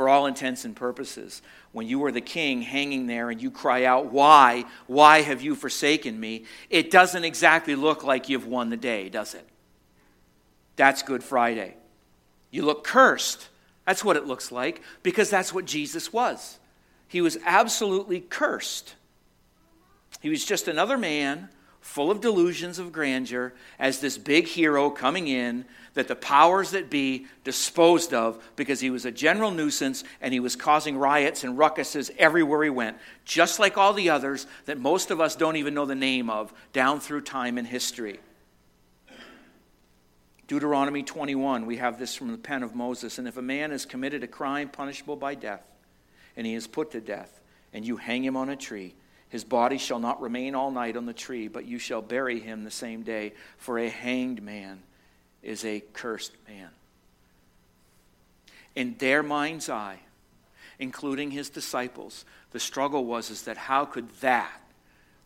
for 0.00 0.08
all 0.08 0.24
intents 0.24 0.64
and 0.64 0.74
purposes. 0.74 1.42
When 1.72 1.86
you 1.86 2.02
are 2.06 2.10
the 2.10 2.22
king 2.22 2.62
hanging 2.62 3.06
there 3.06 3.28
and 3.28 3.38
you 3.42 3.50
cry 3.50 3.84
out, 3.84 4.10
Why? 4.10 4.64
Why 4.86 5.20
have 5.20 5.42
you 5.42 5.54
forsaken 5.54 6.18
me? 6.18 6.46
It 6.70 6.90
doesn't 6.90 7.22
exactly 7.22 7.74
look 7.74 8.02
like 8.02 8.30
you've 8.30 8.46
won 8.46 8.70
the 8.70 8.78
day, 8.78 9.10
does 9.10 9.34
it? 9.34 9.46
That's 10.76 11.02
Good 11.02 11.22
Friday. 11.22 11.76
You 12.50 12.64
look 12.64 12.82
cursed. 12.82 13.50
That's 13.84 14.02
what 14.02 14.16
it 14.16 14.24
looks 14.24 14.50
like 14.50 14.80
because 15.02 15.28
that's 15.28 15.52
what 15.52 15.66
Jesus 15.66 16.10
was. 16.10 16.58
He 17.06 17.20
was 17.20 17.36
absolutely 17.44 18.20
cursed. 18.20 18.94
He 20.22 20.30
was 20.30 20.46
just 20.46 20.66
another 20.66 20.96
man 20.96 21.50
full 21.80 22.10
of 22.10 22.20
delusions 22.20 22.78
of 22.78 22.92
grandeur 22.92 23.52
as 23.78 24.00
this 24.00 24.18
big 24.18 24.46
hero 24.46 24.90
coming 24.90 25.28
in 25.28 25.64
that 25.94 26.08
the 26.08 26.14
powers 26.14 26.70
that 26.70 26.88
be 26.88 27.26
disposed 27.42 28.14
of 28.14 28.40
because 28.54 28.80
he 28.80 28.90
was 28.90 29.04
a 29.04 29.10
general 29.10 29.50
nuisance 29.50 30.04
and 30.20 30.32
he 30.32 30.40
was 30.40 30.54
causing 30.54 30.96
riots 30.96 31.42
and 31.42 31.58
ruckuses 31.58 32.10
everywhere 32.16 32.62
he 32.62 32.70
went, 32.70 32.96
just 33.24 33.58
like 33.58 33.76
all 33.76 33.92
the 33.92 34.10
others 34.10 34.46
that 34.66 34.78
most 34.78 35.10
of 35.10 35.20
us 35.20 35.34
don't 35.34 35.56
even 35.56 35.74
know 35.74 35.86
the 35.86 35.94
name 35.94 36.30
of 36.30 36.52
down 36.72 37.00
through 37.00 37.22
time 37.22 37.58
and 37.58 37.66
history. 37.66 38.20
Deuteronomy 40.46 41.04
21, 41.04 41.64
we 41.64 41.76
have 41.76 41.98
this 41.98 42.14
from 42.14 42.32
the 42.32 42.38
pen 42.38 42.62
of 42.62 42.74
Moses. 42.74 43.18
And 43.18 43.28
if 43.28 43.36
a 43.36 43.42
man 43.42 43.70
has 43.70 43.86
committed 43.86 44.24
a 44.24 44.26
crime 44.26 44.68
punishable 44.68 45.14
by 45.14 45.36
death, 45.36 45.62
and 46.36 46.44
he 46.44 46.54
is 46.54 46.66
put 46.66 46.90
to 46.90 47.00
death, 47.00 47.40
and 47.72 47.84
you 47.84 47.96
hang 47.96 48.24
him 48.24 48.36
on 48.36 48.48
a 48.48 48.56
tree, 48.56 48.94
his 49.30 49.44
body 49.44 49.78
shall 49.78 50.00
not 50.00 50.20
remain 50.20 50.54
all 50.54 50.72
night 50.72 50.96
on 50.96 51.06
the 51.06 51.12
tree, 51.12 51.48
but 51.48 51.64
you 51.64 51.78
shall 51.78 52.02
bury 52.02 52.40
him 52.40 52.64
the 52.64 52.70
same 52.70 53.02
day, 53.02 53.32
for 53.56 53.78
a 53.78 53.88
hanged 53.88 54.42
man 54.42 54.82
is 55.42 55.64
a 55.64 55.80
cursed 55.92 56.32
man. 56.48 56.68
In 58.74 58.96
their 58.98 59.22
mind's 59.22 59.68
eye, 59.68 60.00
including 60.80 61.30
his 61.30 61.48
disciples, 61.48 62.24
the 62.50 62.60
struggle 62.60 63.04
was 63.04 63.30
is 63.30 63.42
that 63.42 63.56
how 63.56 63.84
could 63.84 64.08
that 64.20 64.60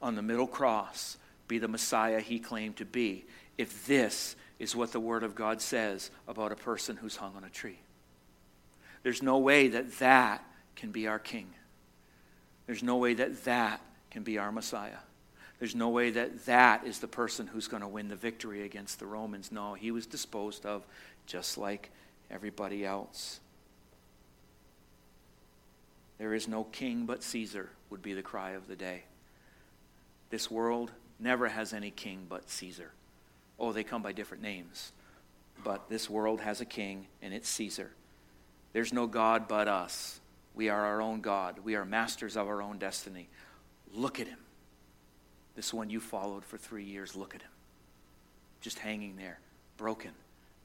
on 0.03 0.17
the 0.17 0.23
middle 0.23 0.47
cross 0.47 1.17
be 1.49 1.59
the 1.59 1.69
Messiah 1.69 2.21
he 2.21 2.39
claimed 2.39 2.77
to 2.77 2.85
be 2.85 3.25
if 3.57 3.87
this 3.87 4.37
is 4.59 4.77
what 4.77 4.93
the 4.93 5.01
Word 5.01 5.23
of 5.23 5.35
God 5.35 5.63
says 5.63 6.11
about 6.29 6.53
a 6.53 6.57
person 6.57 6.97
who's 6.97 7.17
hung 7.17 7.35
on 7.37 7.45
a 7.45 7.51
tree? 7.51 7.79
There's 9.03 9.23
no 9.23 9.39
way 9.39 9.69
that 9.69 9.99
that 9.99 10.45
can 10.77 10.91
be 10.91 11.07
our 11.07 11.19
king. 11.19 11.49
There's 12.67 12.83
no 12.83 12.97
way 12.97 13.15
that 13.15 13.45
that 13.45 13.81
can 14.15 14.23
be 14.23 14.39
our 14.39 14.53
Messiah. 14.53 14.99
There's 15.59 15.75
no 15.75 15.89
way 15.89 16.11
that 16.11 16.47
that 16.47 16.87
is 16.87 17.01
the 17.01 17.09
person 17.09 17.49
who's 17.49 17.67
going 17.67 17.83
to 17.83 17.89
win 17.89 18.07
the 18.07 18.15
victory 18.15 18.63
against 18.63 19.01
the 19.01 19.07
Romans. 19.07 19.51
No, 19.51 19.75
he 19.75 19.91
was 19.91 20.07
disposed 20.07 20.65
of 20.65 20.87
just 21.27 21.59
like 21.59 21.91
everybody 22.31 22.87
else. 22.87 23.41
There 26.19 26.33
is 26.33 26.47
no 26.47 26.63
king 26.63 27.07
but 27.07 27.25
Caesar, 27.25 27.71
would 27.91 28.03
be 28.03 28.15
the 28.15 28.23
cry 28.23 28.51
of 28.51 28.69
the 28.69 28.77
day. 28.77 29.03
This 30.31 30.49
world 30.49 30.93
never 31.19 31.49
has 31.49 31.73
any 31.73 31.91
king 31.91 32.27
but 32.29 32.49
Caesar. 32.49 32.93
Oh, 33.59 33.73
they 33.73 33.83
come 33.83 34.03
by 34.03 34.13
different 34.13 34.45
names. 34.45 34.93
But 35.65 35.89
this 35.89 36.09
world 36.09 36.41
has 36.41 36.61
a 36.61 36.65
king, 36.65 37.09
and 37.21 37.35
it's 37.35 37.49
Caesar. 37.49 37.91
There's 38.73 38.93
no 38.93 39.09
God 39.09 39.49
but 39.49 39.67
us. 39.67 40.21
We 40.55 40.69
are 40.69 40.85
our 40.87 41.03
own 41.03 41.21
God. 41.21 41.59
We 41.65 41.75
are 41.75 41.85
masters 41.85 42.37
of 42.37 42.47
our 42.47 42.63
own 42.63 42.79
destiny. 42.79 43.29
Look 43.95 44.21
at 44.21 44.27
him. 44.27 44.39
This 45.55 45.73
one 45.73 45.89
you 45.89 46.01
followed 46.01 46.45
for 46.45 46.59
three 46.59 46.85
years, 46.85 47.15
look 47.15 47.35
at 47.35 47.43
him. 47.43 47.51
Just 48.61 48.81
hanging 48.81 49.17
there, 49.17 49.39
broken, 49.77 50.11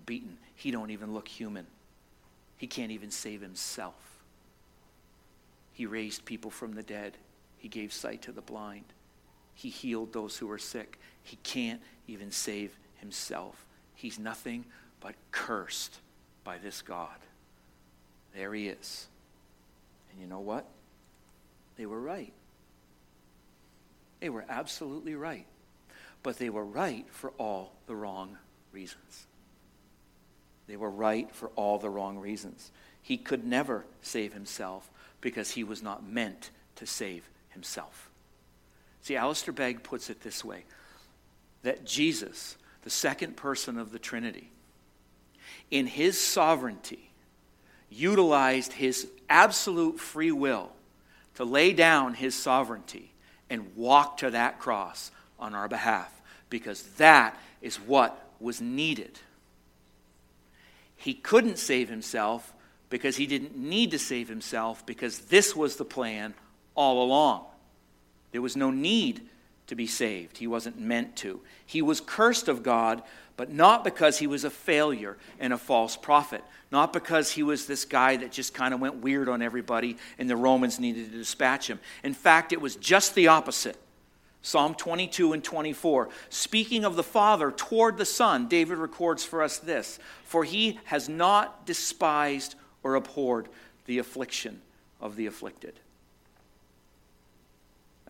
beaten. 0.05 0.37
He 0.55 0.71
don't 0.71 0.89
even 0.89 1.13
look 1.13 1.27
human. 1.27 1.67
He 2.57 2.65
can't 2.65 2.91
even 2.91 3.11
save 3.11 3.41
himself. 3.41 3.93
He 5.73 5.85
raised 5.85 6.25
people 6.25 6.49
from 6.49 6.73
the 6.73 6.83
dead. 6.83 7.17
He 7.59 7.67
gave 7.67 7.93
sight 7.93 8.23
to 8.23 8.31
the 8.31 8.41
blind. 8.41 8.85
He 9.53 9.69
healed 9.69 10.11
those 10.11 10.37
who 10.37 10.47
were 10.47 10.57
sick. 10.57 10.99
He 11.21 11.37
can't 11.43 11.81
even 12.07 12.31
save 12.31 12.75
himself. 12.95 13.65
He's 13.93 14.17
nothing 14.17 14.65
but 15.01 15.15
cursed 15.31 15.99
by 16.43 16.57
this 16.57 16.81
God. 16.81 17.15
There 18.35 18.53
he 18.53 18.69
is. 18.69 19.07
And 20.11 20.19
you 20.19 20.27
know 20.27 20.39
what? 20.39 20.65
They 21.77 21.85
were 21.85 22.01
right. 22.01 22.33
They 24.19 24.29
were 24.29 24.45
absolutely 24.49 25.15
right. 25.15 25.45
But 26.23 26.37
they 26.37 26.49
were 26.49 26.65
right 26.65 27.05
for 27.11 27.31
all 27.37 27.71
the 27.87 27.95
wrong 27.95 28.37
reasons. 28.71 29.25
They 30.67 30.75
were 30.75 30.89
right 30.89 31.33
for 31.33 31.49
all 31.55 31.79
the 31.79 31.89
wrong 31.89 32.19
reasons. 32.19 32.71
He 33.01 33.17
could 33.17 33.45
never 33.45 33.85
save 34.01 34.33
himself 34.33 34.89
because 35.21 35.51
he 35.51 35.63
was 35.63 35.81
not 35.81 36.07
meant 36.07 36.51
to 36.75 36.85
save 36.85 37.27
himself. 37.49 38.09
See, 39.01 39.15
Alistair 39.15 39.53
Begg 39.53 39.83
puts 39.83 40.09
it 40.09 40.21
this 40.21 40.43
way 40.43 40.65
that 41.63 41.85
Jesus, 41.85 42.57
the 42.83 42.89
second 42.89 43.35
person 43.35 43.77
of 43.77 43.91
the 43.91 43.99
Trinity, 43.99 44.51
in 45.71 45.87
his 45.87 46.19
sovereignty, 46.19 47.09
utilized 47.89 48.73
his 48.73 49.07
absolute 49.29 49.99
free 49.99 50.31
will 50.31 50.71
to 51.35 51.43
lay 51.43 51.73
down 51.73 52.13
his 52.13 52.35
sovereignty 52.35 53.11
and 53.49 53.75
walk 53.75 54.17
to 54.17 54.31
that 54.31 54.59
cross 54.59 55.11
on 55.39 55.55
our 55.55 55.67
behalf 55.67 56.11
because 56.49 56.83
that 56.97 57.37
is 57.61 57.77
what 57.77 58.29
was 58.39 58.61
needed. 58.61 59.19
He 60.95 61.13
couldn't 61.13 61.57
save 61.57 61.89
himself 61.89 62.53
because 62.89 63.17
he 63.17 63.25
didn't 63.25 63.55
need 63.55 63.91
to 63.91 63.99
save 63.99 64.27
himself 64.27 64.85
because 64.85 65.19
this 65.19 65.55
was 65.55 65.75
the 65.75 65.85
plan 65.85 66.33
all 66.75 67.03
along. 67.03 67.45
There 68.31 68.41
was 68.41 68.55
no 68.55 68.71
need 68.71 69.21
to 69.69 69.75
be 69.75 69.87
saved. 69.87 70.37
He 70.37 70.47
wasn't 70.47 70.79
meant 70.79 71.15
to. 71.17 71.39
He 71.65 71.81
was 71.81 72.01
cursed 72.01 72.47
of 72.47 72.63
God, 72.63 73.01
but 73.37 73.51
not 73.51 73.83
because 73.83 74.17
he 74.19 74.27
was 74.27 74.43
a 74.43 74.49
failure 74.49 75.17
and 75.39 75.53
a 75.53 75.57
false 75.57 75.95
prophet, 75.95 76.43
not 76.71 76.91
because 76.91 77.31
he 77.31 77.43
was 77.43 77.65
this 77.65 77.85
guy 77.85 78.17
that 78.17 78.31
just 78.31 78.53
kind 78.53 78.73
of 78.73 78.79
went 78.79 78.95
weird 78.95 79.29
on 79.29 79.41
everybody 79.41 79.97
and 80.17 80.29
the 80.29 80.35
Romans 80.35 80.79
needed 80.79 81.11
to 81.11 81.17
dispatch 81.17 81.67
him. 81.69 81.79
In 82.03 82.13
fact, 82.13 82.51
it 82.51 82.59
was 82.59 82.75
just 82.75 83.15
the 83.15 83.29
opposite. 83.29 83.77
Psalm 84.41 84.73
22 84.73 85.33
and 85.33 85.43
24. 85.43 86.09
Speaking 86.29 86.85
of 86.85 86.95
the 86.95 87.03
Father 87.03 87.51
toward 87.51 87.97
the 87.97 88.05
Son, 88.05 88.47
David 88.47 88.77
records 88.77 89.23
for 89.23 89.43
us 89.43 89.57
this 89.57 89.99
For 90.23 90.43
he 90.43 90.79
has 90.85 91.09
not 91.09 91.65
despised 91.65 92.55
or 92.83 92.95
abhorred 92.95 93.49
the 93.85 93.99
affliction 93.99 94.61
of 95.01 95.15
the 95.15 95.27
afflicted. 95.27 95.79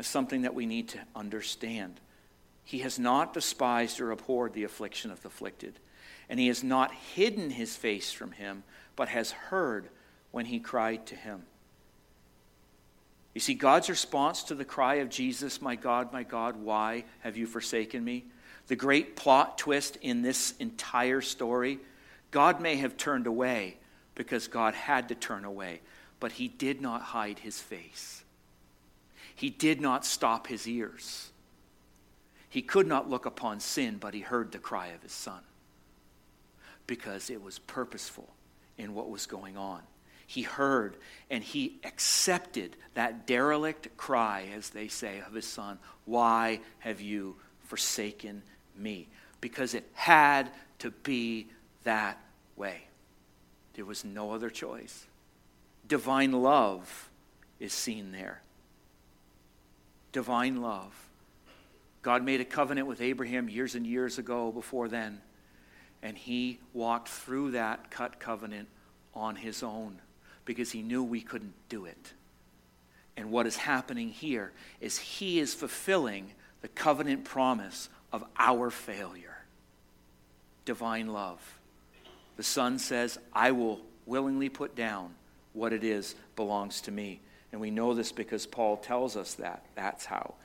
Something 0.01 0.43
that 0.43 0.55
we 0.55 0.65
need 0.65 0.89
to 0.89 0.99
understand. 1.15 1.99
He 2.63 2.79
has 2.79 2.97
not 2.97 3.33
despised 3.33 3.99
or 3.99 4.11
abhorred 4.11 4.53
the 4.53 4.63
affliction 4.63 5.11
of 5.11 5.21
the 5.21 5.27
afflicted 5.27 5.79
and 6.29 6.39
he 6.39 6.47
has 6.47 6.63
not 6.63 6.93
hidden 6.93 7.49
his 7.49 7.75
face 7.75 8.11
from 8.11 8.31
him, 8.31 8.63
but 8.95 9.09
has 9.09 9.31
heard 9.31 9.89
when 10.31 10.45
he 10.45 10.59
cried 10.59 11.05
to 11.07 11.15
him. 11.15 11.43
You 13.33 13.41
see, 13.41 13.55
God's 13.55 13.89
response 13.89 14.43
to 14.43 14.55
the 14.55 14.65
cry 14.65 14.95
of 14.95 15.09
Jesus, 15.09 15.61
My 15.61 15.75
God, 15.75 16.13
my 16.13 16.23
God, 16.23 16.55
why 16.55 17.05
have 17.21 17.35
you 17.35 17.47
forsaken 17.47 18.03
me? 18.03 18.25
The 18.67 18.75
great 18.75 19.15
plot 19.15 19.57
twist 19.57 19.97
in 20.01 20.21
this 20.21 20.53
entire 20.59 21.21
story 21.21 21.79
God 22.31 22.61
may 22.61 22.75
have 22.75 22.95
turned 22.95 23.25
away 23.25 23.77
because 24.13 24.47
God 24.47 24.75
had 24.75 25.09
to 25.09 25.15
turn 25.15 25.45
away, 25.45 25.81
but 26.19 26.33
he 26.33 26.47
did 26.47 26.79
not 26.79 27.01
hide 27.01 27.39
his 27.39 27.59
face. 27.59 28.23
He 29.39 29.49
did 29.49 29.79
not 29.79 30.05
stop 30.05 30.47
his 30.47 30.67
ears. 30.67 31.31
He 32.49 32.61
could 32.61 32.85
not 32.85 33.09
look 33.09 33.25
upon 33.25 33.61
sin, 33.61 33.95
but 33.97 34.13
he 34.13 34.19
heard 34.19 34.51
the 34.51 34.59
cry 34.59 34.87
of 34.87 35.01
his 35.01 35.13
son 35.13 35.39
because 36.87 37.29
it 37.29 37.41
was 37.41 37.57
purposeful 37.57 38.27
in 38.77 38.93
what 38.93 39.09
was 39.09 39.27
going 39.27 39.55
on. 39.55 39.79
He 40.27 40.41
heard 40.41 40.97
and 41.29 41.41
he 41.41 41.79
accepted 41.85 42.75
that 42.95 43.27
derelict 43.27 43.95
cry, 43.95 44.49
as 44.53 44.71
they 44.71 44.89
say, 44.89 45.21
of 45.25 45.33
his 45.33 45.47
son 45.47 45.79
Why 46.03 46.59
have 46.79 46.99
you 46.99 47.37
forsaken 47.63 48.43
me? 48.75 49.07
Because 49.39 49.73
it 49.73 49.87
had 49.93 50.51
to 50.79 50.91
be 50.91 51.47
that 51.85 52.19
way. 52.57 52.81
There 53.75 53.85
was 53.85 54.03
no 54.03 54.33
other 54.33 54.49
choice. 54.49 55.05
Divine 55.87 56.33
love 56.33 57.09
is 57.61 57.71
seen 57.71 58.11
there. 58.11 58.41
Divine 60.11 60.61
love. 60.61 60.93
God 62.01 62.23
made 62.23 62.41
a 62.41 62.45
covenant 62.45 62.87
with 62.87 63.01
Abraham 63.01 63.49
years 63.49 63.75
and 63.75 63.85
years 63.85 64.17
ago 64.17 64.51
before 64.51 64.87
then, 64.87 65.21
and 66.01 66.17
he 66.17 66.59
walked 66.73 67.09
through 67.09 67.51
that 67.51 67.91
cut 67.91 68.19
covenant 68.19 68.69
on 69.13 69.35
his 69.35 69.63
own 69.63 69.99
because 70.45 70.71
he 70.71 70.81
knew 70.81 71.03
we 71.03 71.21
couldn't 71.21 71.53
do 71.67 71.85
it. 71.85 72.13
And 73.17 73.31
what 73.31 73.45
is 73.45 73.57
happening 73.57 74.09
here 74.09 74.53
is 74.79 74.97
he 74.97 75.39
is 75.39 75.53
fulfilling 75.53 76.31
the 76.61 76.69
covenant 76.69 77.25
promise 77.25 77.89
of 78.11 78.23
our 78.37 78.69
failure 78.69 79.35
divine 80.65 81.07
love. 81.07 81.41
The 82.37 82.43
Son 82.43 82.77
says, 82.77 83.17
I 83.33 83.51
will 83.51 83.81
willingly 84.05 84.49
put 84.49 84.75
down 84.75 85.15
what 85.53 85.73
it 85.73 85.83
is 85.83 86.13
belongs 86.35 86.81
to 86.81 86.91
me. 86.91 87.21
And 87.51 87.59
we 87.59 87.71
know 87.71 87.93
this 87.93 88.11
because 88.11 88.45
Paul 88.45 88.77
tells 88.77 89.17
us 89.17 89.35
that. 89.35 89.65
That's 89.75 90.05
how. 90.05 90.35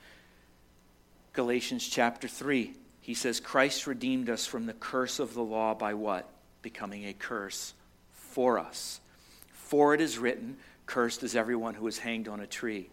Galatians 1.33 1.87
chapter 1.87 2.29
3, 2.29 2.75
he 3.01 3.15
says, 3.15 3.41
Christ 3.41 3.87
redeemed 3.87 4.31
us 4.31 4.47
from 4.47 4.67
the 4.67 4.73
curse 4.73 5.19
of 5.19 5.35
the 5.35 5.43
law 5.43 5.75
by 5.75 5.95
what? 5.95 6.29
Becoming 6.63 7.07
a 7.07 7.13
curse 7.13 7.75
for 8.13 8.59
us. 8.59 9.01
For 9.53 9.95
it 9.95 10.01
is 10.01 10.19
written, 10.19 10.57
Cursed 10.87 11.23
is 11.23 11.35
everyone 11.35 11.75
who 11.75 11.87
is 11.87 11.99
hanged 11.99 12.29
on 12.29 12.41
a 12.41 12.47
tree, 12.47 12.91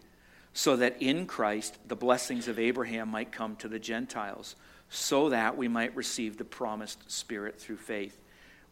so 0.54 0.76
that 0.76 1.00
in 1.00 1.26
Christ 1.26 1.78
the 1.86 1.96
blessings 1.96 2.48
of 2.48 2.58
Abraham 2.58 3.08
might 3.08 3.32
come 3.32 3.56
to 3.56 3.68
the 3.68 3.78
Gentiles 3.78 4.56
so 4.94 5.30
that 5.30 5.56
we 5.56 5.68
might 5.68 5.96
receive 5.96 6.36
the 6.36 6.44
promised 6.44 7.10
Spirit 7.10 7.58
through 7.58 7.78
faith. 7.78 8.18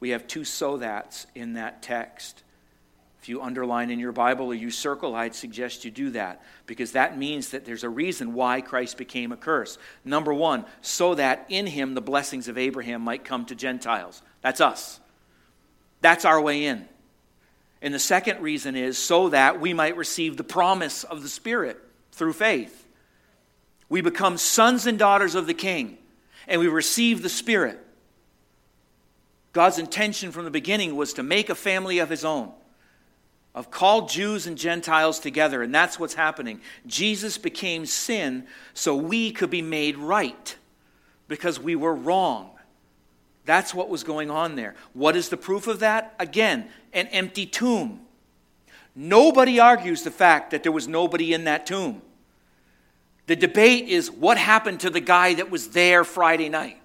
We 0.00 0.10
have 0.10 0.26
two 0.26 0.44
so 0.44 0.76
that's 0.76 1.26
in 1.34 1.54
that 1.54 1.82
text. 1.82 2.42
If 3.20 3.28
you 3.28 3.42
underline 3.42 3.90
in 3.90 3.98
your 3.98 4.12
Bible 4.12 4.46
or 4.46 4.54
you 4.54 4.70
circle, 4.70 5.14
I'd 5.14 5.34
suggest 5.34 5.84
you 5.84 5.90
do 5.90 6.10
that 6.10 6.42
because 6.66 6.92
that 6.92 7.18
means 7.18 7.50
that 7.50 7.66
there's 7.66 7.84
a 7.84 7.88
reason 7.88 8.32
why 8.32 8.62
Christ 8.62 8.96
became 8.96 9.30
a 9.30 9.36
curse. 9.36 9.76
Number 10.04 10.32
one, 10.32 10.64
so 10.80 11.14
that 11.14 11.44
in 11.50 11.66
him 11.66 11.94
the 11.94 12.00
blessings 12.00 12.48
of 12.48 12.56
Abraham 12.56 13.02
might 13.02 13.24
come 13.24 13.44
to 13.46 13.54
Gentiles. 13.54 14.22
That's 14.40 14.60
us. 14.60 15.00
That's 16.00 16.24
our 16.24 16.40
way 16.40 16.64
in. 16.64 16.88
And 17.82 17.92
the 17.92 17.98
second 17.98 18.40
reason 18.40 18.74
is 18.74 18.96
so 18.96 19.28
that 19.28 19.60
we 19.60 19.74
might 19.74 19.96
receive 19.96 20.38
the 20.38 20.44
promise 20.44 21.04
of 21.04 21.22
the 21.22 21.28
Spirit 21.28 21.78
through 22.12 22.32
faith. 22.32 22.86
We 23.90 24.00
become 24.00 24.38
sons 24.38 24.86
and 24.86 24.98
daughters 24.98 25.34
of 25.34 25.46
the 25.46 25.54
King 25.54 25.98
and 26.48 26.60
we 26.60 26.68
receive 26.68 27.22
the 27.22 27.28
Spirit. 27.28 27.78
God's 29.52 29.78
intention 29.78 30.32
from 30.32 30.44
the 30.44 30.50
beginning 30.50 30.96
was 30.96 31.14
to 31.14 31.22
make 31.22 31.50
a 31.50 31.54
family 31.54 31.98
of 31.98 32.08
his 32.08 32.24
own, 32.24 32.52
of 33.54 33.70
called 33.70 34.08
Jews 34.08 34.46
and 34.46 34.56
Gentiles 34.56 35.18
together, 35.18 35.62
and 35.62 35.74
that's 35.74 35.98
what's 35.98 36.14
happening. 36.14 36.60
Jesus 36.86 37.36
became 37.38 37.84
sin 37.84 38.46
so 38.74 38.94
we 38.94 39.32
could 39.32 39.50
be 39.50 39.62
made 39.62 39.96
right 39.96 40.56
because 41.26 41.58
we 41.58 41.74
were 41.74 41.94
wrong. 41.94 42.50
That's 43.44 43.74
what 43.74 43.88
was 43.88 44.04
going 44.04 44.30
on 44.30 44.54
there. 44.54 44.76
What 44.92 45.16
is 45.16 45.28
the 45.28 45.36
proof 45.36 45.66
of 45.66 45.80
that? 45.80 46.14
Again, 46.18 46.68
an 46.92 47.08
empty 47.08 47.46
tomb. 47.46 48.00
Nobody 48.94 49.58
argues 49.58 50.02
the 50.02 50.10
fact 50.10 50.50
that 50.50 50.62
there 50.62 50.72
was 50.72 50.86
nobody 50.86 51.32
in 51.32 51.44
that 51.44 51.66
tomb. 51.66 52.02
The 53.26 53.36
debate 53.36 53.88
is 53.88 54.10
what 54.10 54.38
happened 54.38 54.80
to 54.80 54.90
the 54.90 55.00
guy 55.00 55.34
that 55.34 55.50
was 55.50 55.68
there 55.68 56.04
Friday 56.04 56.48
night? 56.48 56.78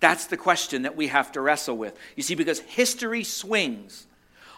That's 0.00 0.26
the 0.26 0.36
question 0.36 0.82
that 0.82 0.96
we 0.96 1.06
have 1.06 1.32
to 1.32 1.40
wrestle 1.40 1.76
with. 1.76 1.96
You 2.16 2.22
see, 2.22 2.34
because 2.34 2.60
history 2.60 3.24
swings 3.24 4.06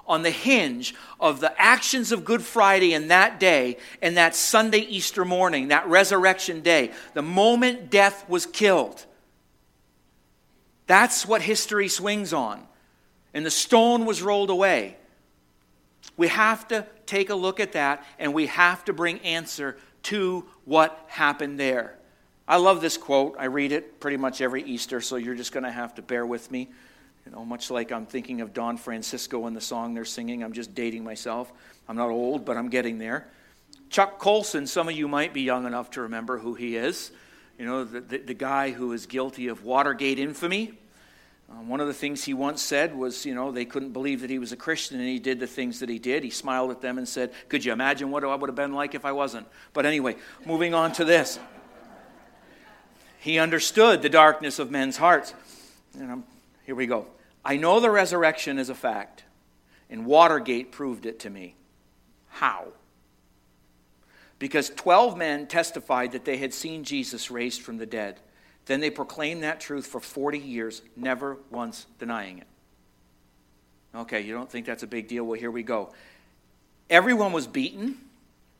on 0.07 0.23
the 0.23 0.31
hinge 0.31 0.95
of 1.21 1.41
the 1.41 1.61
actions 1.61 2.13
of 2.13 2.25
Good 2.25 2.43
Friday 2.43 2.95
and 2.95 3.11
that 3.11 3.41
day 3.41 3.77
and 4.01 4.17
that 4.17 4.35
Sunday 4.35 4.79
Easter 4.79 5.25
morning, 5.25 5.69
that 5.69 5.87
resurrection 5.89 6.61
day, 6.61 6.93
the 7.15 7.23
moment 7.23 7.91
death 7.91 8.29
was 8.29 8.47
killed. 8.47 9.05
That's 10.87 11.27
what 11.27 11.43
history 11.43 11.89
swings 11.89 12.33
on. 12.33 12.67
And 13.35 13.45
the 13.45 13.51
stone 13.51 14.07
was 14.07 14.23
rolled 14.23 14.51
away. 14.51 14.97
We 16.17 16.29
have 16.29 16.69
to 16.69 16.87
take 17.05 17.31
a 17.31 17.35
look 17.35 17.61
at 17.61 17.73
that 17.73 18.05
and 18.19 18.33
we 18.33 18.47
have 18.47 18.85
to 18.87 18.93
bring 18.93 19.21
answer 19.21 19.77
to 20.05 20.47
what 20.65 21.05
happened 21.09 21.59
there. 21.59 21.99
I 22.49 22.59
love 22.59 22.81
this 22.81 22.97
quote. 22.97 23.35
I 23.39 23.47
read 23.47 23.73
it 23.73 23.99
pretty 23.99 24.17
much 24.17 24.41
every 24.41 24.63
Easter, 24.63 25.01
so 25.01 25.17
you're 25.17 25.35
just 25.35 25.53
going 25.53 25.65
to 25.65 25.71
have 25.71 25.97
to 25.97 26.03
bear 26.03 26.25
with 26.25 26.51
me. 26.51 26.69
You 27.27 27.33
know, 27.33 27.45
much 27.45 27.71
like 27.71 27.91
I'm 27.91 28.07
thinking 28.07 28.41
of 28.41 28.55
Don 28.55 28.77
Francisco 28.77 29.47
and 29.47 29.57
the 29.57 29.61
song 29.61 29.95
they're 29.95 30.05
singing. 30.05 30.45
I'm 30.45 30.53
just 30.53 30.75
dating 30.75 31.03
myself. 31.03 31.53
I'm 31.89 31.97
not 31.97 32.09
old, 32.09 32.45
but 32.45 32.57
I'm 32.57 32.69
getting 32.69 32.99
there. 32.99 33.27
Chuck 33.91 34.19
Colson, 34.19 34.67
some 34.67 34.89
of 34.89 34.95
you 34.95 35.09
might 35.09 35.35
be 35.35 35.43
young 35.43 35.67
enough 35.67 35.91
to 35.93 36.03
remember 36.03 36.39
who 36.39 36.55
he 36.55 36.77
is. 36.77 37.11
You 37.59 37.67
know, 37.67 37.85
the, 37.85 38.01
the, 38.01 38.19
the 38.19 38.35
guy 38.35 38.71
who 38.71 38.93
is 38.93 39.07
guilty 39.07 39.49
of 39.49 39.65
Watergate 39.65 40.21
infamy. 40.21 40.75
Um, 41.51 41.69
one 41.69 41.81
of 41.81 41.87
the 41.89 41.95
things 41.95 42.25
he 42.25 42.35
once 42.35 42.63
said 42.63 42.95
was, 42.95 43.25
you 43.25 43.35
know, 43.35 43.51
they 43.51 43.65
couldn't 43.65 43.93
believe 43.93 44.21
that 44.21 44.31
he 44.31 44.39
was 44.39 44.53
a 44.53 44.57
Christian 44.57 44.99
and 44.99 45.09
he 45.09 45.19
did 45.19 45.41
the 45.41 45.47
things 45.47 45.81
that 45.81 45.89
he 45.89 45.99
did. 45.99 46.23
He 46.23 46.31
smiled 46.31 46.71
at 46.71 46.81
them 46.81 46.99
and 46.99 47.09
said, 47.09 47.33
Could 47.49 47.65
you 47.65 47.73
imagine 47.73 48.11
what 48.11 48.25
I 48.25 48.35
would 48.35 48.49
have 48.49 48.57
been 48.57 48.75
like 48.75 48.95
if 48.95 49.05
I 49.05 49.13
wasn't? 49.13 49.47
But 49.73 49.87
anyway, 49.87 50.17
moving 50.45 50.75
on 50.75 50.93
to 50.93 51.05
this. 51.05 51.39
He 53.19 53.39
understood 53.39 54.03
the 54.03 54.09
darkness 54.09 54.59
of 54.59 54.71
men's 54.71 54.97
hearts. 54.97 55.35
And 55.99 56.13
um, 56.13 56.25
here 56.65 56.75
we 56.75 56.87
go. 56.87 57.07
I 57.47 57.59
know 57.59 57.79
the 57.79 57.93
resurrection 57.93 58.59
is 58.59 58.71
a 58.71 58.75
fact, 58.75 59.23
and 59.89 60.05
Watergate 60.05 60.73
proved 60.73 61.07
it 61.07 61.21
to 61.21 61.31
me. 61.31 61.55
How? 62.27 62.67
Because 64.41 64.71
12 64.71 65.17
men 65.17 65.47
testified 65.47 66.11
that 66.11 66.25
they 66.25 66.39
had 66.39 66.53
seen 66.53 66.83
Jesus 66.83 67.31
raised 67.31 67.63
from 67.63 67.77
the 67.77 67.87
dead. 67.87 68.19
Then 68.65 68.81
they 68.81 68.91
proclaimed 68.91 69.45
that 69.45 69.61
truth 69.61 69.87
for 69.87 70.01
40 70.01 70.41
years, 70.41 70.83
never 70.97 71.37
once 71.49 71.87
denying 72.01 72.39
it. 72.39 72.49
Okay, 73.95 74.23
you 74.23 74.35
don't 74.35 74.51
think 74.51 74.67
that's 74.67 74.83
a 74.83 74.89
big 74.89 75.07
deal? 75.07 75.23
Well, 75.23 75.39
here 75.39 75.53
we 75.53 75.63
go. 75.63 75.93
Everyone 76.91 77.31
was 77.31 77.47
beaten, 77.47 77.97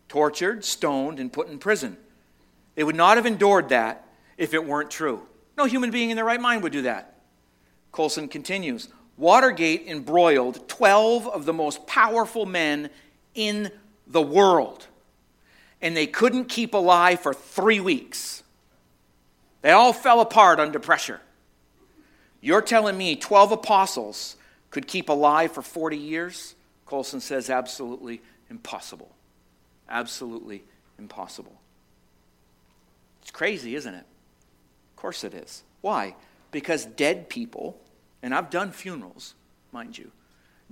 tortured, 0.09 0.65
stoned, 0.65 1.19
and 1.19 1.33
put 1.33 1.49
in 1.49 1.59
prison. 1.59 1.97
They 2.77 2.85
would 2.85 2.95
not 2.95 3.17
have 3.17 3.27
endured 3.27 3.71
that 3.71 4.07
if 4.39 4.55
it 4.55 4.65
weren't 4.65 4.93
true. 4.93 5.27
No 5.59 5.65
human 5.65 5.91
being 5.91 6.11
in 6.11 6.17
their 6.17 6.25
right 6.25 6.41
mind 6.41 6.63
would 6.63 6.71
do 6.71 6.83
that. 6.83 7.16
Colson 7.97 8.29
continues 8.29 8.89
Watergate 9.17 9.87
embroiled 9.87 10.69
12 10.69 11.27
of 11.27 11.47
the 11.47 11.55
most 11.55 11.87
powerful 11.87 12.45
men 12.45 12.91
in 13.35 13.71
the 14.07 14.21
world, 14.21 14.87
and 15.81 15.97
they 15.97 16.07
couldn't 16.07 16.45
keep 16.51 16.75
alive 16.75 17.21
for 17.21 17.33
three 17.33 17.81
weeks. 17.81 18.43
They 19.63 19.71
all 19.71 19.95
fell 19.95 20.21
apart 20.21 20.61
under 20.61 20.79
pressure. 20.79 21.23
You're 22.43 22.61
telling 22.61 22.99
me 22.99 23.17
12 23.17 23.53
apostles 23.53 24.37
could 24.69 24.87
keep 24.87 25.09
alive 25.09 25.53
for 25.53 25.63
40 25.63 25.97
years? 25.97 26.55
Colson 26.85 27.23
says 27.23 27.49
absolutely 27.49 28.21
impossible. 28.51 29.11
Absolutely 29.89 30.63
impossible. 30.99 31.59
It's 33.23 33.31
crazy, 33.31 33.75
isn't 33.75 33.95
it? 33.95 34.05
Of 34.91 34.97
course 34.97 35.25
it 35.25 35.33
is. 35.33 35.63
Why? 35.81 36.15
Because 36.51 36.85
dead 36.85 37.31
people, 37.31 37.81
and 38.23 38.35
I've 38.35 38.51
done 38.51 38.73
funerals, 38.73 39.35
mind 39.73 39.97
you, 39.97 40.11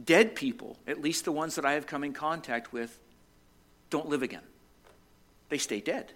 dead 0.03 0.35
people, 0.35 0.77
at 0.87 1.01
least 1.01 1.25
the 1.25 1.33
ones 1.33 1.55
that 1.57 1.65
I 1.65 1.73
have 1.73 1.87
come 1.87 2.05
in 2.05 2.13
contact 2.13 2.73
with, 2.73 2.99
don't 3.91 4.09
live 4.09 4.23
again. 4.23 4.43
They 5.49 5.59
stay 5.59 5.81
dead. 5.81 6.13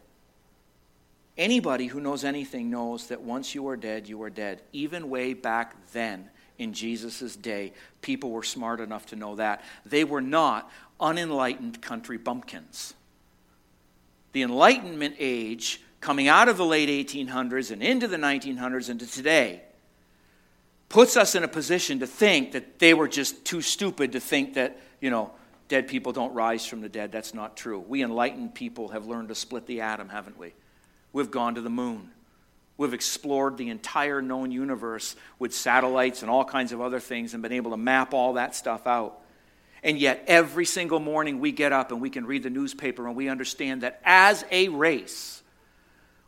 Anybody 1.37 1.87
who 1.87 2.01
knows 2.01 2.25
anything 2.25 2.71
knows 2.71 3.07
that 3.07 3.23
once 3.23 3.55
you 3.55 3.69
are 3.69 3.77
dead, 3.77 4.09
you 4.09 4.21
are 4.23 4.31
dead. 4.31 4.63
Even 4.73 5.09
way 5.09 5.35
back 5.35 5.77
then, 5.93 6.29
in 6.59 6.73
Jesus' 6.73 7.37
day, 7.37 7.73
people 8.03 8.33
were 8.33 8.43
smart 8.43 8.81
enough 8.81 9.07
to 9.07 9.17
know 9.17 9.37
that. 9.37 9.63
They 9.87 10.03
were 10.03 10.21
not 10.21 10.69
unenlightened 10.99 11.81
country 11.81 12.19
bumpkins. 12.19 12.95
The 14.33 14.43
Enlightenment 14.43 15.15
age, 15.21 15.81
coming 16.01 16.27
out 16.27 16.49
of 16.49 16.57
the 16.57 16.67
late 16.67 16.89
1800s 16.89 17.71
and 17.71 17.83
into 17.83 18.09
the 18.09 18.17
1900s 18.17 18.89
and 18.89 18.99
to 18.99 19.07
today, 19.07 19.63
puts 20.89 21.17
us 21.17 21.35
in 21.35 21.45
a 21.45 21.49
position 21.49 22.01
to 22.01 22.07
think 22.07 22.53
that 22.53 22.79
they 22.79 22.95
were 22.95 23.09
just 23.09 23.45
too 23.45 23.61
stupid 23.61 24.13
to 24.13 24.21
think 24.21 24.55
that, 24.55 24.79
you 25.01 25.11
know, 25.11 25.31
dead 25.69 25.87
people 25.87 26.13
don't 26.13 26.33
rise 26.33 26.65
from 26.67 26.81
the 26.81 26.89
dead. 26.89 27.13
That's 27.13 27.35
not 27.35 27.57
true. 27.57 27.79
We 27.79 28.03
enlightened 28.03 28.55
people 28.55 28.89
have 28.89 29.07
learned 29.07 29.29
to 29.29 29.35
split 29.35 29.67
the 29.67 29.83
atom, 29.83 30.09
haven't 30.09 30.39
we? 30.39 30.55
We've 31.13 31.31
gone 31.31 31.55
to 31.57 31.61
the 31.61 31.71
moon. 31.71 32.11
We've 32.79 32.95
explored 32.95 33.57
the 33.57 33.69
entire 33.71 34.23
known 34.23 34.53
universe 34.53 35.17
with 35.39 35.53
satellites 35.53 36.23
and 36.23 36.31
all 36.31 36.45
kinds 36.45 36.73
of 36.73 36.81
other 36.81 37.01
things 37.01 37.35
and 37.35 37.43
been 37.43 37.53
able 37.53 37.73
to 37.73 37.77
map 37.77 38.15
all 38.15 38.35
that 38.35 38.55
stuff 38.55 38.87
out. 38.87 39.21
And 39.83 39.99
yet, 39.99 40.25
every 40.27 40.65
single 40.65 41.01
morning 41.01 41.41
we 41.41 41.53
get 41.53 41.73
up 41.73 41.93
and 41.93 42.01
we 42.01 42.11
can 42.11 42.25
read 42.25 42.43
the 42.43 42.51
newspaper 42.51 43.07
and 43.07 43.17
we 43.17 43.29
understand 43.29 43.83
that 43.83 44.01
as 44.05 44.45
a 44.51 44.69
race, 44.69 45.43